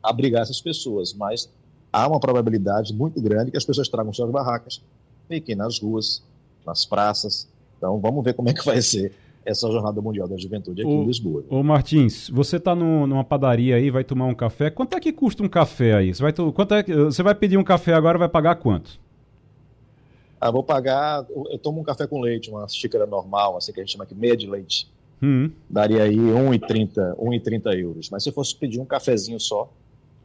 [0.01, 1.49] abrigar essas pessoas, mas
[1.91, 4.82] há uma probabilidade muito grande que as pessoas tragam suas barracas,
[5.27, 6.23] fiquem nas ruas,
[6.65, 7.47] nas praças.
[7.77, 9.13] Então, vamos ver como é que vai ser
[9.46, 11.44] essa Jornada Mundial da Juventude aqui ô, em Lisboa.
[11.50, 14.70] Ô Martins, você está numa padaria aí, vai tomar um café.
[14.70, 16.14] Quanto é que custa um café aí?
[16.14, 19.00] Você vai, quanto é, você vai pedir um café agora, vai pagar quanto?
[20.39, 21.26] Ah, vou pagar.
[21.52, 24.16] Eu tomo um café com leite, uma xícara normal, assim que a gente chama aqui,
[24.16, 24.89] meia de leite.
[25.22, 25.52] Hum.
[25.70, 28.10] Daria aí 1,30 1,30 euros.
[28.10, 29.72] Mas se eu fosse pedir um cafezinho só,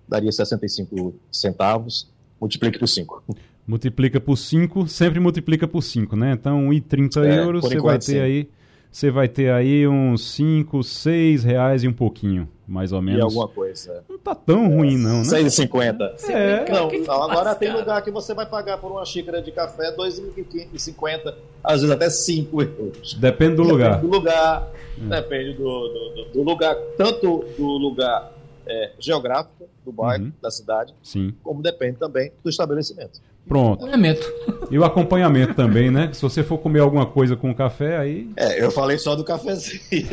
[0.08, 2.08] daria 65 centavos.
[2.40, 3.24] Multiplique por 5.
[3.66, 6.32] Multiplica por 5, sempre multiplica por 5, né?
[6.32, 8.18] Então, 1,30 é, euros, você vai ter sim.
[8.18, 8.48] aí
[8.96, 13.20] você vai ter aí uns 5, 6 reais e um pouquinho, mais ou menos.
[13.20, 14.02] E alguma coisa.
[14.08, 15.22] Não tá tão ruim, não, né?
[15.22, 16.30] 6,50.
[16.30, 16.72] É.
[16.72, 21.34] Não, não, agora tem lugar que você vai pagar por uma xícara de café 2,50,
[21.62, 23.12] às vezes até 5 euros.
[23.12, 23.96] Depende do lugar.
[23.96, 25.20] Depende do lugar, é.
[25.20, 28.32] depende do, do, do, lugar, tanto do lugar
[28.66, 30.32] é, geográfico do bairro, uhum.
[30.40, 31.34] da cidade, Sim.
[31.42, 33.20] como depende também do estabelecimento.
[33.48, 33.84] Pronto.
[33.84, 34.32] Acompanhamento.
[34.70, 36.10] E o acompanhamento também, né?
[36.12, 38.28] Se você for comer alguma coisa com café, aí.
[38.36, 40.08] É, eu falei só do cafezinho.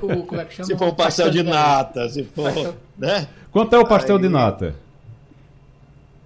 [0.26, 0.66] Como é que chama?
[0.66, 2.74] Se for um pastel de nata, se for.
[2.96, 3.26] Né?
[3.50, 4.22] Quanto é o pastel aí...
[4.22, 4.74] de nata?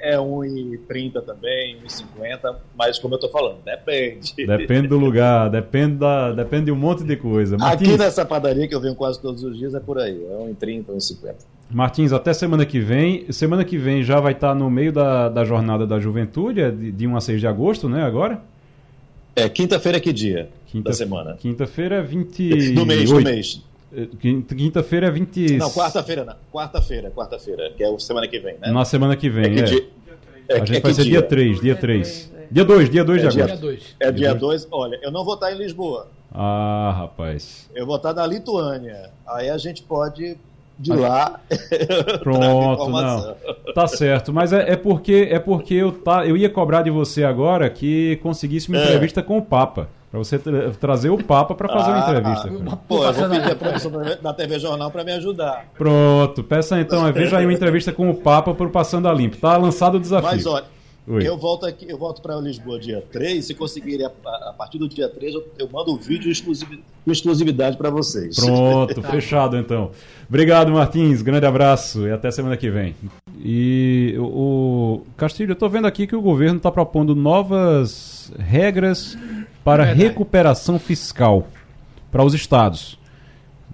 [0.01, 4.35] é 1,30 também, 1,50, mas como eu tô falando, depende.
[4.47, 7.57] Depende do lugar, depende, da, depende de um monte de coisa.
[7.59, 10.53] Martins, Aqui nessa padaria que eu venho quase todos os dias é por aí, é
[10.53, 11.35] 1,30, 1,50.
[11.71, 13.31] Martins, até semana que vem.
[13.31, 16.93] Semana que vem já vai estar no meio da, da jornada da juventude, é de,
[16.93, 18.03] de 1 a 6 de agosto, né?
[18.03, 18.43] Agora?
[19.37, 21.37] É, quinta-feira é que dia quinta, da semana?
[21.39, 22.73] Quinta-feira é 20.
[22.73, 23.63] Do mês, do mês.
[23.93, 24.07] É,
[24.55, 25.59] quinta-feira é 20.
[25.59, 26.35] Não, quarta-feira não.
[26.53, 28.71] Quarta-feira, quarta-feira, que é a semana que vem, né?
[28.71, 29.59] Na semana que vem, é.
[29.61, 29.63] é.
[29.63, 29.87] Dia...
[30.49, 32.33] é a gente é vai ser dia 3, dia 3.
[32.51, 33.61] Dia 2, dia 2 de dia, agosto.
[33.61, 33.97] Dois.
[34.01, 34.69] É dia 2.
[34.71, 36.09] Olha, eu não vou estar em Lisboa.
[36.33, 37.69] Ah, rapaz.
[37.75, 39.11] Eu vou estar na Lituânia.
[39.27, 40.37] Aí a gente pode
[40.79, 41.41] de lá.
[42.23, 43.35] Pronto, não.
[43.75, 47.25] Tá certo, mas é, é, porque é porque eu tá, eu ia cobrar de você
[47.25, 48.85] agora que conseguisse uma é.
[48.85, 49.89] entrevista com o Papa.
[50.11, 52.51] Para você tra trazer o Papa para fazer ah, uma entrevista.
[52.73, 55.67] Ah, pô, eu vou pedir a produção da TV Jornal para me ajudar.
[55.77, 59.37] Pronto, peça então, veja aí uma entrevista com o Papa para o Passando a Limpo.
[59.37, 60.31] Tá lançado o desafio.
[60.31, 60.65] Mas olha,
[61.11, 61.27] Oi.
[61.27, 63.43] Eu volto aqui, eu volto para Lisboa dia 3.
[63.43, 64.11] Se conseguirem, a,
[64.51, 67.89] a, partir do dia 3, eu, eu mando o um vídeo exclusiv, com exclusividade para
[67.89, 68.37] vocês.
[68.37, 69.91] Pronto, fechado então.
[70.29, 71.23] Obrigado, Martins.
[71.23, 72.95] Grande abraço e até semana que vem.
[73.41, 79.17] E o Castilho, eu estou vendo aqui que o governo está propondo novas regras
[79.65, 81.49] para é recuperação fiscal
[82.13, 82.99] para os estados.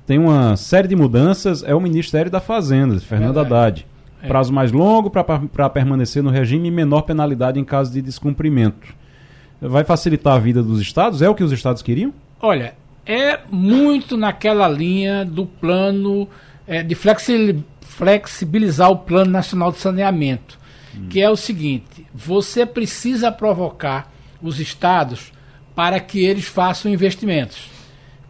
[0.06, 1.64] Tem uma série de mudanças.
[1.64, 3.84] É o Ministério da Fazenda, Fernando Haddad.
[4.24, 4.28] É.
[4.28, 8.94] Prazo mais longo para permanecer no regime e menor penalidade em caso de descumprimento.
[9.60, 11.20] Vai facilitar a vida dos estados?
[11.20, 12.12] É o que os estados queriam?
[12.40, 12.74] Olha,
[13.06, 16.26] é muito naquela linha do plano
[16.66, 20.58] é, de flexibilizar o Plano Nacional de Saneamento,
[20.96, 21.08] hum.
[21.08, 24.10] que é o seguinte: você precisa provocar
[24.42, 25.32] os estados
[25.74, 27.70] para que eles façam investimentos.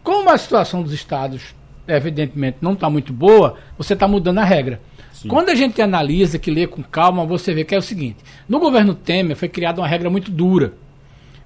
[0.02, 1.54] Como a situação dos estados,
[1.86, 4.80] evidentemente, não está muito boa, você está mudando a regra.
[5.28, 8.58] Quando a gente analisa, que lê com calma, você vê que é o seguinte: no
[8.58, 10.74] governo Temer foi criada uma regra muito dura.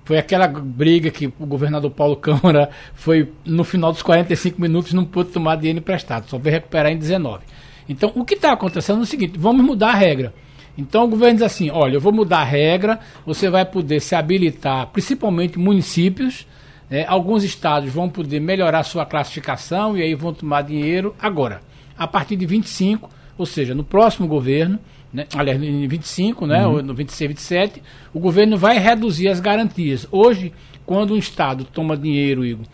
[0.05, 5.05] Foi aquela briga que o governador Paulo Câmara foi, no final dos 45 minutos, não
[5.05, 7.45] pôde tomar dinheiro emprestado, só veio recuperar em 19.
[7.87, 10.33] Então, o que está acontecendo é o seguinte: vamos mudar a regra.
[10.79, 14.15] Então, o governo diz assim: olha, eu vou mudar a regra, você vai poder se
[14.15, 16.47] habilitar, principalmente municípios.
[16.89, 21.15] Né, alguns estados vão poder melhorar sua classificação e aí vão tomar dinheiro.
[21.21, 21.61] Agora,
[21.99, 24.79] a partir de 25, Ou seja, no próximo governo,
[25.13, 26.83] né, aliás, em 25, né, uhum.
[26.83, 27.83] no 26, 27,
[28.13, 30.07] o governo vai reduzir as garantias.
[30.11, 30.53] Hoje,
[30.85, 32.67] quando um Estado toma dinheiro, Igor,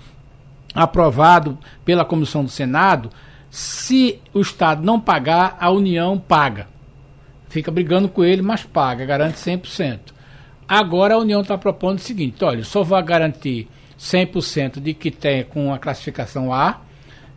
[0.75, 3.11] aprovado pela comissão do Senado,
[3.51, 6.67] se o Estado não pagar, a União paga.
[7.49, 10.13] Fica brigando com ele, mas paga, garante 100%.
[10.67, 15.45] Agora a União está propondo o seguinte: olha, só vai garantir 100% de que tem
[15.45, 16.81] com a classificação A,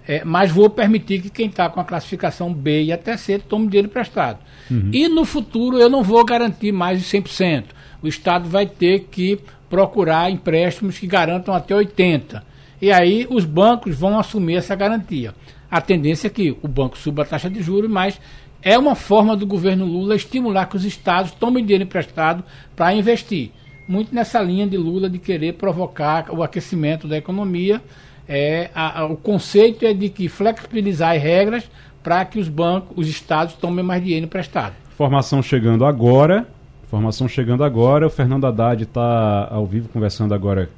[0.08, 3.68] é, mas vou permitir que quem está com a classificação B e até C tome
[3.68, 4.40] dinheiro emprestado.
[4.72, 4.90] Uhum.
[4.94, 7.66] E no futuro eu não vou garantir mais de 100%.
[8.02, 9.40] O Estado vai ter que
[9.70, 12.42] procurar empréstimos que garantam até 80%.
[12.82, 15.34] E aí os bancos vão assumir essa garantia.
[15.70, 18.20] A tendência é que o banco suba a taxa de juros, mas
[18.62, 22.44] é uma forma do governo Lula estimular que os estados tomem dinheiro emprestado
[22.76, 23.52] para investir.
[23.88, 27.82] Muito nessa linha de Lula de querer provocar o aquecimento da economia.
[28.28, 31.70] É, a, a, o conceito é de que flexibilizar as regras
[32.04, 34.74] para que os bancos, os estados tomem mais dinheiro emprestado.
[34.94, 36.48] Informação chegando agora.
[36.86, 38.08] Informação chegando agora.
[38.08, 40.70] O Fernando Haddad está ao vivo conversando agora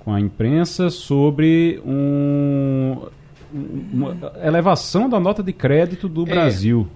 [0.00, 3.06] com a imprensa sobre um,
[3.92, 6.26] uma elevação da nota de crédito do é.
[6.26, 6.88] Brasil.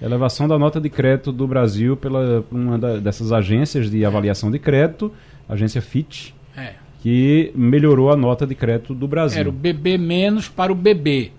[0.00, 4.58] Elevação da nota de crédito do Brasil pela uma da, dessas agências de avaliação de
[4.58, 5.12] crédito,
[5.48, 6.32] agência Fitch.
[7.02, 9.40] Que melhorou a nota de crédito do Brasil.
[9.40, 11.32] Era o BB menos para o BB.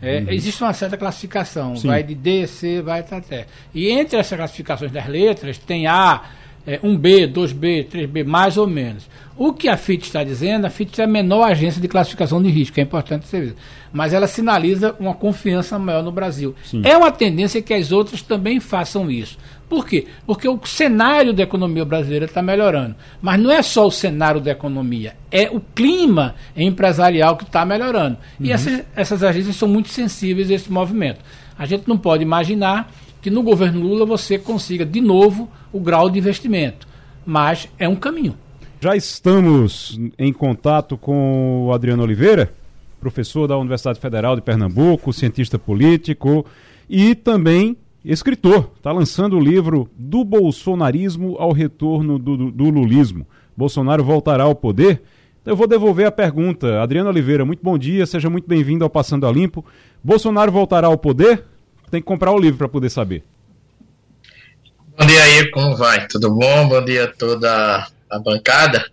[0.00, 0.30] É, uhum.
[0.30, 1.88] Existe uma certa classificação, Sim.
[1.88, 3.46] vai de D, C, vai até.
[3.74, 6.22] E entre essas classificações das letras tem A,
[6.66, 9.06] é, 1B, 2B, 3B, mais ou menos.
[9.42, 12.50] O que a FIT está dizendo, a FIT é a menor agência de classificação de
[12.50, 13.54] risco, é importante ser
[13.90, 16.54] mas ela sinaliza uma confiança maior no Brasil.
[16.62, 16.82] Sim.
[16.84, 19.38] É uma tendência que as outras também façam isso.
[19.66, 20.06] Por quê?
[20.26, 22.94] Porque o cenário da economia brasileira está melhorando.
[23.22, 28.18] Mas não é só o cenário da economia, é o clima empresarial que está melhorando.
[28.38, 28.44] Uhum.
[28.44, 31.20] E essas, essas agências são muito sensíveis a esse movimento.
[31.58, 36.10] A gente não pode imaginar que no governo Lula você consiga de novo o grau
[36.10, 36.86] de investimento.
[37.24, 38.36] Mas é um caminho.
[38.82, 42.50] Já estamos em contato com o Adriano Oliveira,
[42.98, 46.46] professor da Universidade Federal de Pernambuco, cientista político
[46.88, 48.70] e também escritor.
[48.78, 53.26] Está lançando o livro Do Bolsonarismo ao Retorno do, do, do Lulismo.
[53.54, 55.02] Bolsonaro voltará ao poder?
[55.44, 56.80] Eu vou devolver a pergunta.
[56.80, 59.62] Adriano Oliveira, muito bom dia, seja muito bem-vindo ao Passando a Limpo.
[60.02, 61.44] Bolsonaro voltará ao poder?
[61.90, 63.24] Tem que comprar o livro para poder saber.
[64.98, 66.06] Bom dia aí, como vai?
[66.08, 66.66] Tudo bom?
[66.66, 68.84] Bom dia a toda a bancada.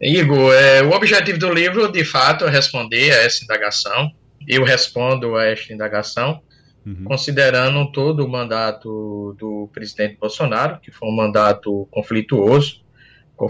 [0.00, 4.10] Igor, é, o objetivo do livro, de fato, é responder a essa indagação.
[4.46, 6.42] Eu respondo a esta indagação,
[6.84, 7.04] uhum.
[7.04, 12.84] considerando todo o mandato do presidente Bolsonaro, que foi um mandato conflituoso,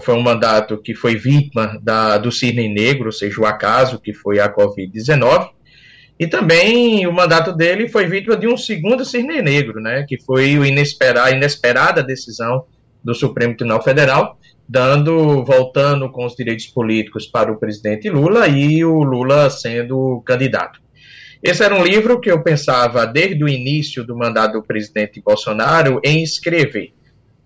[0.01, 4.13] foi um mandato que foi vítima da, do cisne negro, ou seja, o acaso que
[4.13, 5.49] foi a Covid-19,
[6.17, 10.57] e também o mandato dele foi vítima de um segundo cisne negro, né, que foi
[10.57, 12.65] a inesperada decisão
[13.03, 18.83] do Supremo Tribunal Federal, dando, voltando com os direitos políticos para o presidente Lula e
[18.83, 20.79] o Lula sendo candidato.
[21.41, 25.99] Esse era um livro que eu pensava desde o início do mandato do presidente Bolsonaro
[26.03, 26.93] em escrever.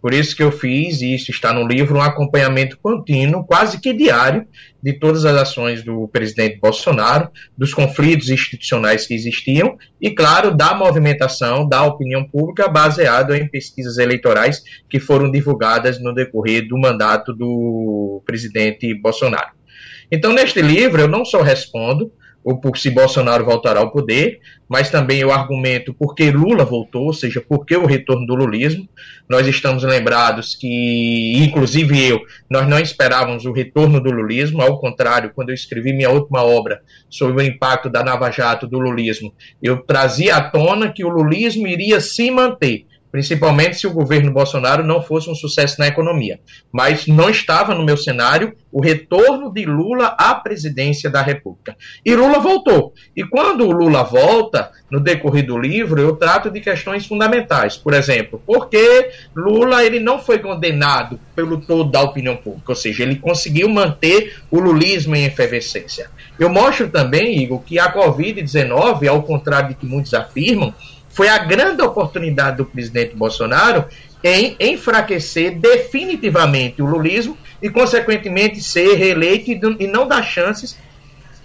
[0.02, 3.94] Por isso que eu fiz, e isso está no livro, um acompanhamento contínuo, quase que
[3.94, 4.48] diário,
[4.82, 10.74] de todas as ações do presidente Bolsonaro, dos conflitos institucionais que existiam e, claro, da
[10.74, 17.34] movimentação da opinião pública baseado em pesquisas eleitorais que foram divulgadas no decorrer do mandato
[17.34, 19.52] do presidente Bolsonaro.
[20.10, 22.12] Então, neste livro, eu não só respondo
[22.44, 27.06] ou por se Bolsonaro voltará ao poder, mas também o argumento por que Lula voltou,
[27.06, 28.88] ou seja, por que o retorno do lulismo.
[29.28, 35.32] Nós estamos lembrados que, inclusive eu, nós não esperávamos o retorno do lulismo, ao contrário,
[35.34, 39.78] quando eu escrevi minha última obra sobre o impacto da Nava Jato do lulismo, eu
[39.78, 45.02] trazia à tona que o lulismo iria se manter, principalmente se o governo Bolsonaro não
[45.02, 46.40] fosse um sucesso na economia.
[46.72, 51.76] Mas não estava no meu cenário o retorno de Lula à presidência da República.
[52.06, 52.94] E Lula voltou.
[53.16, 57.78] E quando o Lula volta, no decorrer do livro, eu trato de questões fundamentais.
[57.78, 62.72] Por exemplo, por que Lula ele não foi condenado pelo todo da opinião pública?
[62.72, 66.10] Ou seja, ele conseguiu manter o lulismo em efervescência.
[66.40, 70.74] Eu mostro também, Igor, que a Covid-19, ao contrário de que muitos afirmam,
[71.20, 73.84] foi a grande oportunidade do presidente Bolsonaro
[74.24, 80.78] em enfraquecer definitivamente o lulismo e, consequentemente, ser reeleito e não dar chances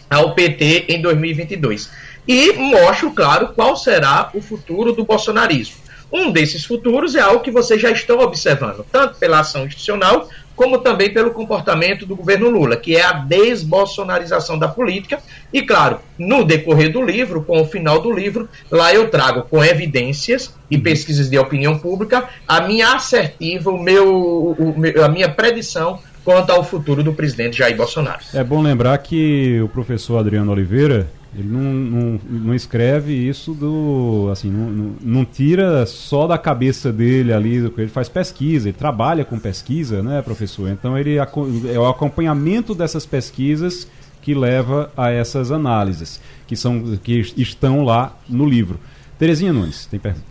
[0.08, 1.90] ao PT em 2022.
[2.28, 5.74] E mostro, claro, qual será o futuro do bolsonarismo.
[6.12, 10.78] Um desses futuros é algo que vocês já estão observando, tanto pela ação institucional como
[10.78, 15.18] também pelo comportamento do governo Lula, que é a desbolsonarização da política.
[15.52, 19.64] E, claro, no decorrer do livro, com o final do livro, lá eu trago com
[19.64, 24.56] evidências e pesquisas de opinião pública a minha assertiva, o meu,
[25.04, 28.20] a minha predição quanto ao futuro do presidente Jair Bolsonaro.
[28.32, 31.06] É bom lembrar que o professor Adriano Oliveira
[31.36, 34.28] ele não, não, não escreve isso do.
[34.30, 39.24] assim, não, não, não, tira só da cabeça dele ali, ele faz pesquisa, ele trabalha
[39.24, 40.68] com pesquisa, né, professor?
[40.70, 43.88] Então ele é o acompanhamento dessas pesquisas
[44.22, 48.78] que leva a essas análises, que, são, que estão lá no livro.
[49.18, 50.24] Terezinha Nunes, tem pergunta.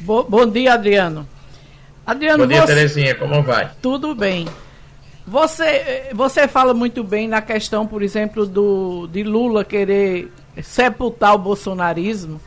[0.00, 1.26] Bo, bom dia, Adriano.
[2.04, 2.74] Adriano, bom dia, você...
[2.74, 3.70] Terezinha, como vai?
[3.80, 4.46] Tudo bem.
[5.26, 11.38] Você, você fala muito bem na questão, por exemplo, do, de Lula querer sepultar o
[11.38, 12.40] bolsonarismo.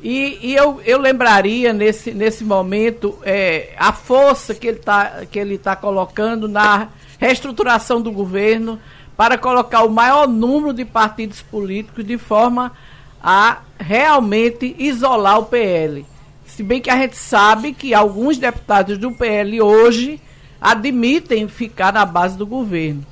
[0.00, 5.38] E, e eu, eu lembraria nesse, nesse momento é, a força que ele está que
[5.38, 6.88] ele tá colocando na
[7.18, 8.78] reestruturação do governo
[9.16, 12.72] para colocar o maior número de partidos políticos de forma
[13.20, 16.06] a realmente isolar o PL.
[16.46, 20.20] Se bem que a gente sabe que alguns deputados do PL hoje
[20.60, 23.04] admitem ficar na base do governo.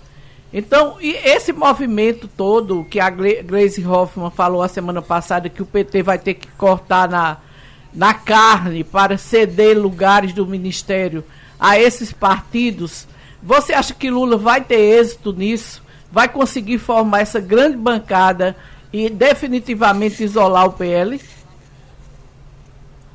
[0.52, 5.66] Então, e esse movimento todo que a Grace Hoffman falou a semana passada que o
[5.66, 7.38] PT vai ter que cortar na,
[7.92, 11.24] na carne para ceder lugares do ministério
[11.58, 13.06] a esses partidos,
[13.42, 15.82] você acha que Lula vai ter êxito nisso?
[16.10, 18.56] Vai conseguir formar essa grande bancada
[18.92, 21.20] e definitivamente isolar o PL?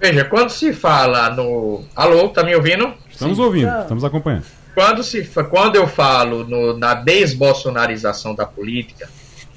[0.01, 1.83] Veja, quando se fala no.
[1.95, 2.91] Alô, tá me ouvindo?
[3.07, 3.43] Estamos Sim.
[3.43, 4.45] ouvindo, estamos acompanhando.
[4.73, 9.07] Quando, se, quando eu falo no, na desbolsonarização da política,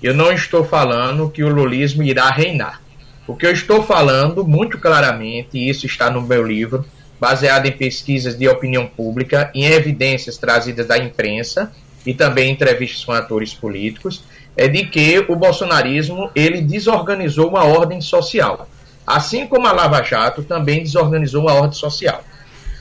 [0.02, 2.82] eu não estou falando que o lulismo irá reinar.
[3.26, 6.84] O que eu estou falando, muito claramente, e isso está no meu livro,
[7.18, 11.72] baseado em pesquisas de opinião pública, em evidências trazidas da imprensa
[12.04, 14.22] e também entrevistas com atores políticos,
[14.54, 18.68] é de que o bolsonarismo ele desorganizou uma ordem social.
[19.06, 22.24] Assim como a Lava Jato também desorganizou uma ordem social.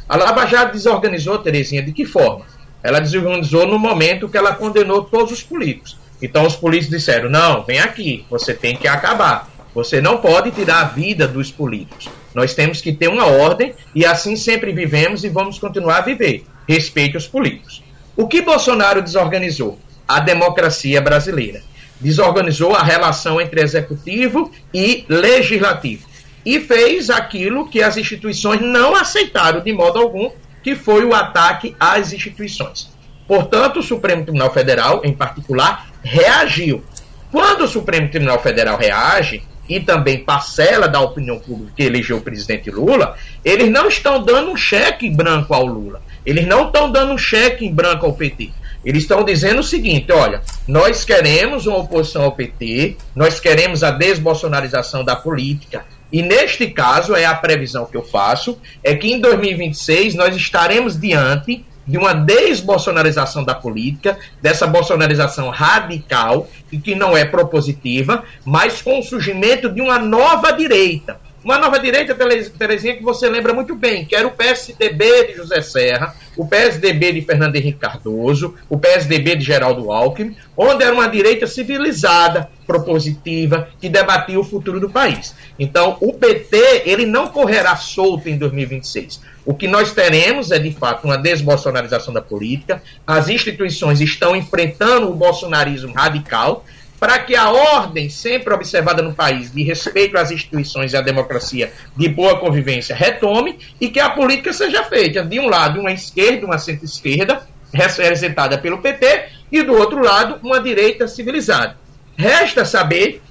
[0.07, 2.45] A Lava Jato desorganizou, Terezinha, de que forma?
[2.81, 5.97] Ela desorganizou no momento que ela condenou todos os políticos.
[6.21, 9.49] Então os políticos disseram: não, vem aqui, você tem que acabar.
[9.75, 12.07] Você não pode tirar a vida dos políticos.
[12.33, 16.45] Nós temos que ter uma ordem e assim sempre vivemos e vamos continuar a viver.
[16.67, 17.83] Respeite os políticos.
[18.15, 19.79] O que Bolsonaro desorganizou?
[20.07, 21.61] A democracia brasileira.
[21.99, 26.12] Desorganizou a relação entre executivo e legislativo
[26.45, 30.31] e fez aquilo que as instituições não aceitaram de modo algum,
[30.61, 32.91] que foi o ataque às instituições.
[33.27, 36.83] Portanto, o Supremo Tribunal Federal, em particular, reagiu.
[37.31, 42.21] Quando o Supremo Tribunal Federal reage, e também parcela da opinião pública que elegeu o
[42.21, 46.01] presidente Lula, eles não estão dando um cheque branco ao Lula.
[46.25, 48.51] Eles não estão dando um cheque em branco ao PT.
[48.83, 53.91] Eles estão dizendo o seguinte: olha, nós queremos uma oposição ao PT, nós queremos a
[53.91, 59.19] desbolsonarização da política, e neste caso, é a previsão que eu faço, é que em
[59.19, 67.17] 2026 nós estaremos diante de uma desbolsonarização da política, dessa bolsonarização radical e que não
[67.17, 71.19] é propositiva, mas com o surgimento de uma nova direita.
[71.43, 75.61] Uma nova direita, Terezinha, que você lembra muito bem, que era o PSDB de José
[75.61, 81.07] Serra, o PSDB de Fernando Henrique Cardoso, o PSDB de Geraldo Alckmin, onde era uma
[81.07, 85.35] direita civilizada, propositiva, que debatia o futuro do país.
[85.59, 89.21] Então, o PT, ele não correrá solto em 2026.
[89.45, 95.09] O que nós teremos é, de fato, uma desbolsonarização da política, as instituições estão enfrentando
[95.09, 96.63] o bolsonarismo radical,
[97.03, 101.73] para que a ordem sempre observada no país de respeito às instituições e à democracia
[101.97, 106.45] de boa convivência retome e que a política seja feita de um lado uma esquerda,
[106.45, 111.75] uma centro-esquerda, representada pelo PT, e do outro lado uma direita civilizada.
[112.15, 113.21] Resta saber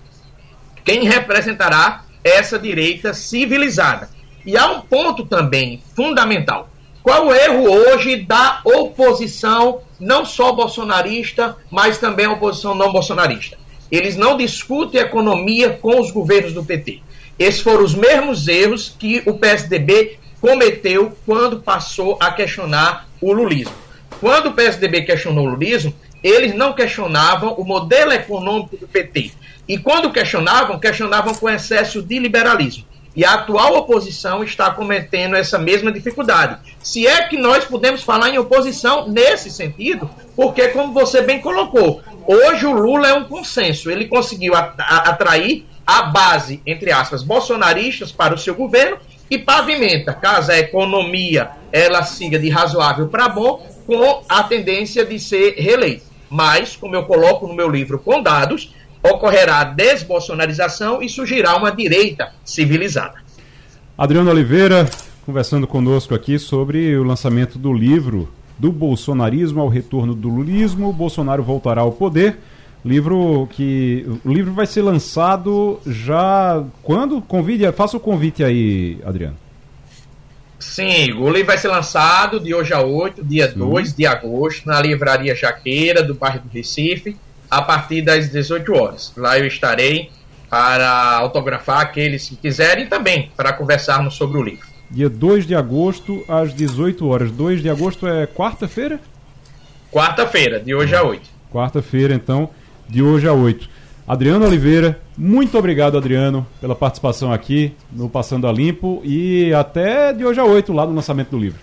[0.84, 4.10] quem representará essa direita civilizada.
[4.44, 6.68] E há um ponto também fundamental.
[7.02, 13.61] Qual o erro hoje da oposição, não só bolsonarista, mas também a oposição não bolsonarista?
[13.92, 17.02] Eles não discutem economia com os governos do PT.
[17.38, 23.74] Esses foram os mesmos erros que o PSDB cometeu quando passou a questionar o lulismo.
[24.18, 29.32] Quando o PSDB questionou o lulismo, eles não questionavam o modelo econômico do PT.
[29.68, 32.84] E quando questionavam, questionavam com excesso de liberalismo.
[33.14, 36.58] E a atual oposição está cometendo essa mesma dificuldade.
[36.82, 42.00] Se é que nós podemos falar em oposição nesse sentido, porque, como você bem colocou,
[42.26, 43.90] hoje o Lula é um consenso.
[43.90, 48.98] Ele conseguiu atrair a base, entre aspas, bolsonaristas para o seu governo
[49.28, 55.18] e pavimenta, caso a economia ela siga de razoável para bom, com a tendência de
[55.18, 56.04] ser reeleito.
[56.30, 61.70] Mas, como eu coloco no meu livro com dados, ocorrerá a desbolsonarização e surgirá uma
[61.70, 63.14] direita civilizada.
[63.96, 64.88] Adriano Oliveira,
[65.26, 71.42] conversando conosco aqui sobre o lançamento do livro Do Bolsonarismo ao Retorno do Lulismo, Bolsonaro
[71.42, 72.38] voltará ao poder.
[72.84, 74.04] Livro que.
[74.24, 76.64] O livro vai ser lançado já.
[76.82, 77.20] Quando?
[77.22, 79.36] Convide, faça o convite aí, Adriano.
[80.58, 83.58] Sim, o livro vai ser lançado de hoje a 8, dia Sim.
[83.58, 87.16] 2 de agosto, na livraria Jaqueira, do bairro do Recife,
[87.52, 89.12] a partir das 18 horas.
[89.14, 90.10] Lá eu estarei
[90.48, 94.66] para autografar aqueles que quiserem e também para conversarmos sobre o livro.
[94.90, 97.30] Dia 2 de agosto, às 18 horas.
[97.30, 98.98] 2 de agosto é quarta-feira?
[99.90, 101.28] Quarta-feira, de hoje a 8.
[101.52, 102.48] Quarta-feira, então,
[102.88, 103.68] de hoje a 8.
[104.08, 110.24] Adriano Oliveira, muito obrigado, Adriano, pela participação aqui no Passando a Limpo e até de
[110.24, 111.60] hoje a 8, lá no lançamento do livro.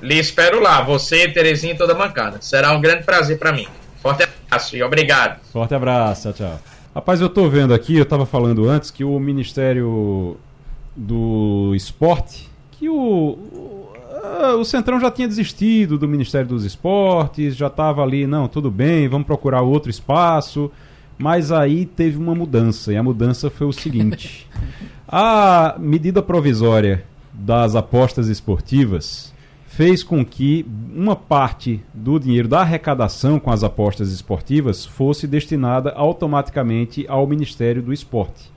[0.00, 2.38] Lhe espero lá, você, Terezinha e toda a bancada.
[2.40, 3.68] Será um grande prazer para mim.
[4.06, 5.40] Forte abraço e obrigado.
[5.52, 6.60] Forte abraço, tchau, tchau.
[6.94, 10.36] Rapaz, eu tô vendo aqui, eu estava falando antes que o Ministério
[10.94, 13.90] do Esporte, que o, o,
[14.60, 19.08] o Centrão já tinha desistido do Ministério dos Esportes, já estava ali, não, tudo bem,
[19.08, 20.70] vamos procurar outro espaço.
[21.18, 24.46] Mas aí teve uma mudança, e a mudança foi o seguinte:
[25.08, 27.02] a medida provisória
[27.32, 29.34] das apostas esportivas
[29.76, 30.64] fez com que
[30.94, 37.82] uma parte do dinheiro da arrecadação com as apostas esportivas fosse destinada automaticamente ao Ministério
[37.82, 38.50] do Esporte.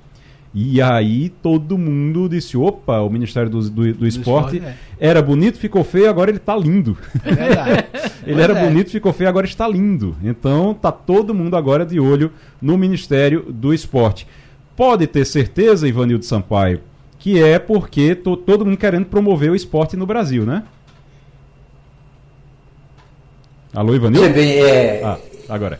[0.56, 4.76] E aí todo mundo disse: opa, o Ministério do, do, do Esporte, esporte é.
[4.98, 6.98] era bonito, ficou feio, agora ele está lindo.
[7.26, 7.86] É verdade.
[8.26, 8.66] ele era é.
[8.66, 10.16] bonito, ficou feio, agora está lindo.
[10.24, 14.26] Então tá todo mundo agora de olho no Ministério do Esporte.
[14.74, 16.80] Pode ter certeza, Ivanildo Sampaio,
[17.20, 20.64] que é porque tô, todo mundo querendo promover o esporte no Brasil, né?
[23.74, 24.28] Alô, Ivanildo?
[24.28, 25.02] Você bem, é...
[25.04, 25.18] Ah,
[25.48, 25.80] agora.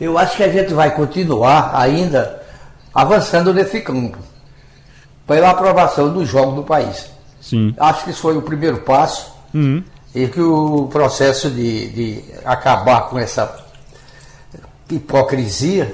[0.00, 2.42] Eu acho que a gente vai continuar ainda
[2.92, 4.18] avançando nesse campo,
[5.26, 7.10] pela aprovação dos jogos do país.
[7.40, 7.74] Sim.
[7.78, 9.82] Acho que isso foi o primeiro passo uhum.
[10.14, 13.64] e que o processo de, de acabar com essa
[14.90, 15.92] hipocrisia,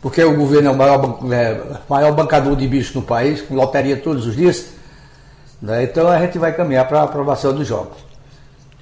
[0.00, 3.96] porque o governo é o maior, é, maior bancador de bicho no país, com loteria
[3.96, 4.66] todos os dias,
[5.60, 5.84] né?
[5.84, 8.05] então a gente vai caminhar para a aprovação dos jogos.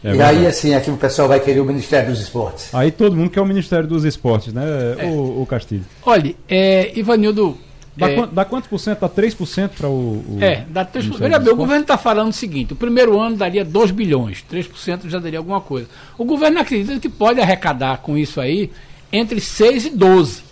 [0.05, 0.39] É e verdade.
[0.39, 2.75] aí, assim, aqui o pessoal vai querer o Ministério dos Esportes.
[2.75, 4.63] Aí todo mundo quer o Ministério dos Esportes, né,
[4.99, 5.07] é.
[5.07, 5.85] o, o Castilho?
[6.05, 7.57] Olha, é, Ivanildo.
[7.97, 9.01] Dá, é, quanto, dá quantos por cento?
[9.01, 10.39] Dá 3% para o, o.
[10.43, 11.17] É, dá 3%.
[11.17, 15.09] Veja bem, o governo está falando o seguinte: o primeiro ano daria 2 bilhões, 3%
[15.09, 15.89] já daria alguma coisa.
[16.19, 18.71] O governo acredita que pode arrecadar com isso aí
[19.11, 20.43] entre 6 e 12.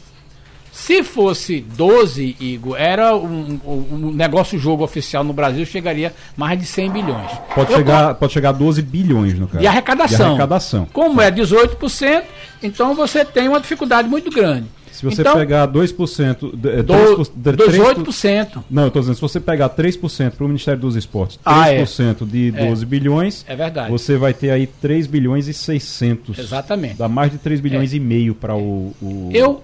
[0.72, 6.64] Se fosse 12, Igor, era um, um, negócio jogo oficial no Brasil, chegaria mais de
[6.64, 7.30] 100 bilhões.
[7.54, 9.60] Pode, chegar, pode chegar a 12 bilhões, no caso.
[9.60, 10.16] De arrecadação.
[10.16, 10.88] De arrecadação.
[10.90, 12.22] Como é 18%,
[12.62, 14.66] então você tem uma dificuldade muito grande.
[15.02, 15.94] Se você então, pegar 2%.
[15.96, 18.64] 3%, 18%.
[18.70, 21.70] Não, eu estou dizendo, se você pegar 3% para o Ministério dos Esportes, 3% ah,
[21.70, 22.24] é.
[22.24, 22.86] de 12 é.
[22.86, 23.90] bilhões, é verdade.
[23.90, 26.38] você vai ter aí 3 bilhões e 600.
[26.38, 26.94] Exatamente.
[26.94, 27.96] Dá mais de 3 bilhões é.
[27.96, 29.30] e meio para o, o.
[29.32, 29.62] Eu,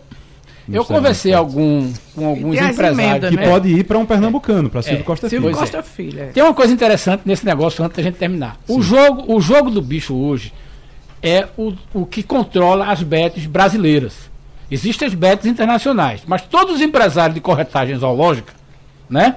[0.71, 2.99] eu conversei algum, com alguns empresários.
[2.99, 3.49] Emendas, que né?
[3.49, 5.43] pode ir para um pernambucano, para Silvio é, Costa Filho.
[5.43, 6.21] Silvio Costa Filho.
[6.21, 6.27] É.
[6.27, 8.59] Tem uma coisa interessante nesse negócio antes da gente terminar.
[8.69, 10.53] O jogo, o jogo do bicho hoje
[11.23, 14.31] é o, o que controla as betes brasileiras.
[14.71, 18.53] Existem as betes internacionais, mas todos os empresários de corretagem zoológica,
[19.09, 19.37] né?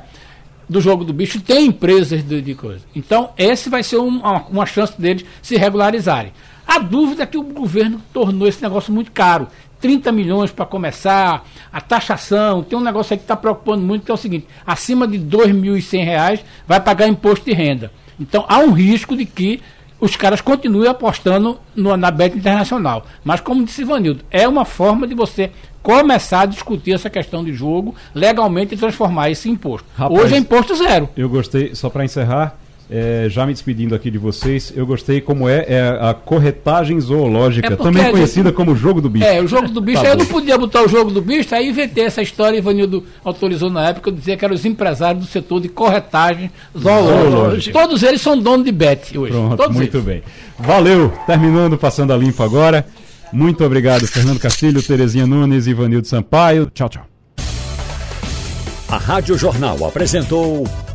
[0.67, 2.81] Do jogo do bicho têm empresas de, de coisa.
[2.95, 6.33] Então, esse vai ser um, uma, uma chance deles se regularizarem.
[6.67, 9.47] A dúvida é que o governo tornou esse negócio muito caro.
[9.81, 14.11] 30 milhões para começar, a taxação, tem um negócio aí que está preocupando muito, que
[14.11, 17.91] é o seguinte, acima de R$ 2.100 vai pagar imposto de renda.
[18.19, 19.61] Então há um risco de que
[19.99, 23.05] os caras continuem apostando no, na Bet Internacional.
[23.23, 25.51] Mas como disse Ivanildo, é uma forma de você
[25.81, 29.87] começar a discutir essa questão de jogo legalmente e transformar esse imposto.
[29.95, 31.09] Rapaz, Hoje é imposto zero.
[31.15, 32.55] Eu gostei, só para encerrar,
[32.93, 37.73] é, já me despedindo aqui de vocês, eu gostei como é, é a corretagem zoológica,
[37.73, 39.23] é também conhecida gente, como jogo do bicho.
[39.23, 40.01] É, o jogo do bicho.
[40.03, 43.69] Tá eu não podia botar o jogo do bicho, aí inventei essa história, Ivanildo autorizou
[43.69, 47.29] na época, dizia que eram os empresários do setor de corretagem zoológica.
[47.29, 47.79] zoológica.
[47.79, 49.31] Todos eles são donos de bet hoje.
[49.31, 50.05] Pronto, Todos muito eles.
[50.05, 50.23] bem.
[50.59, 52.85] Valeu, terminando, passando a limpo agora.
[53.31, 56.69] Muito obrigado, Fernando Castilho, Terezinha Nunes e Ivanildo Sampaio.
[56.73, 57.05] Tchau, tchau.
[58.89, 60.67] A Rádio Jornal apresentou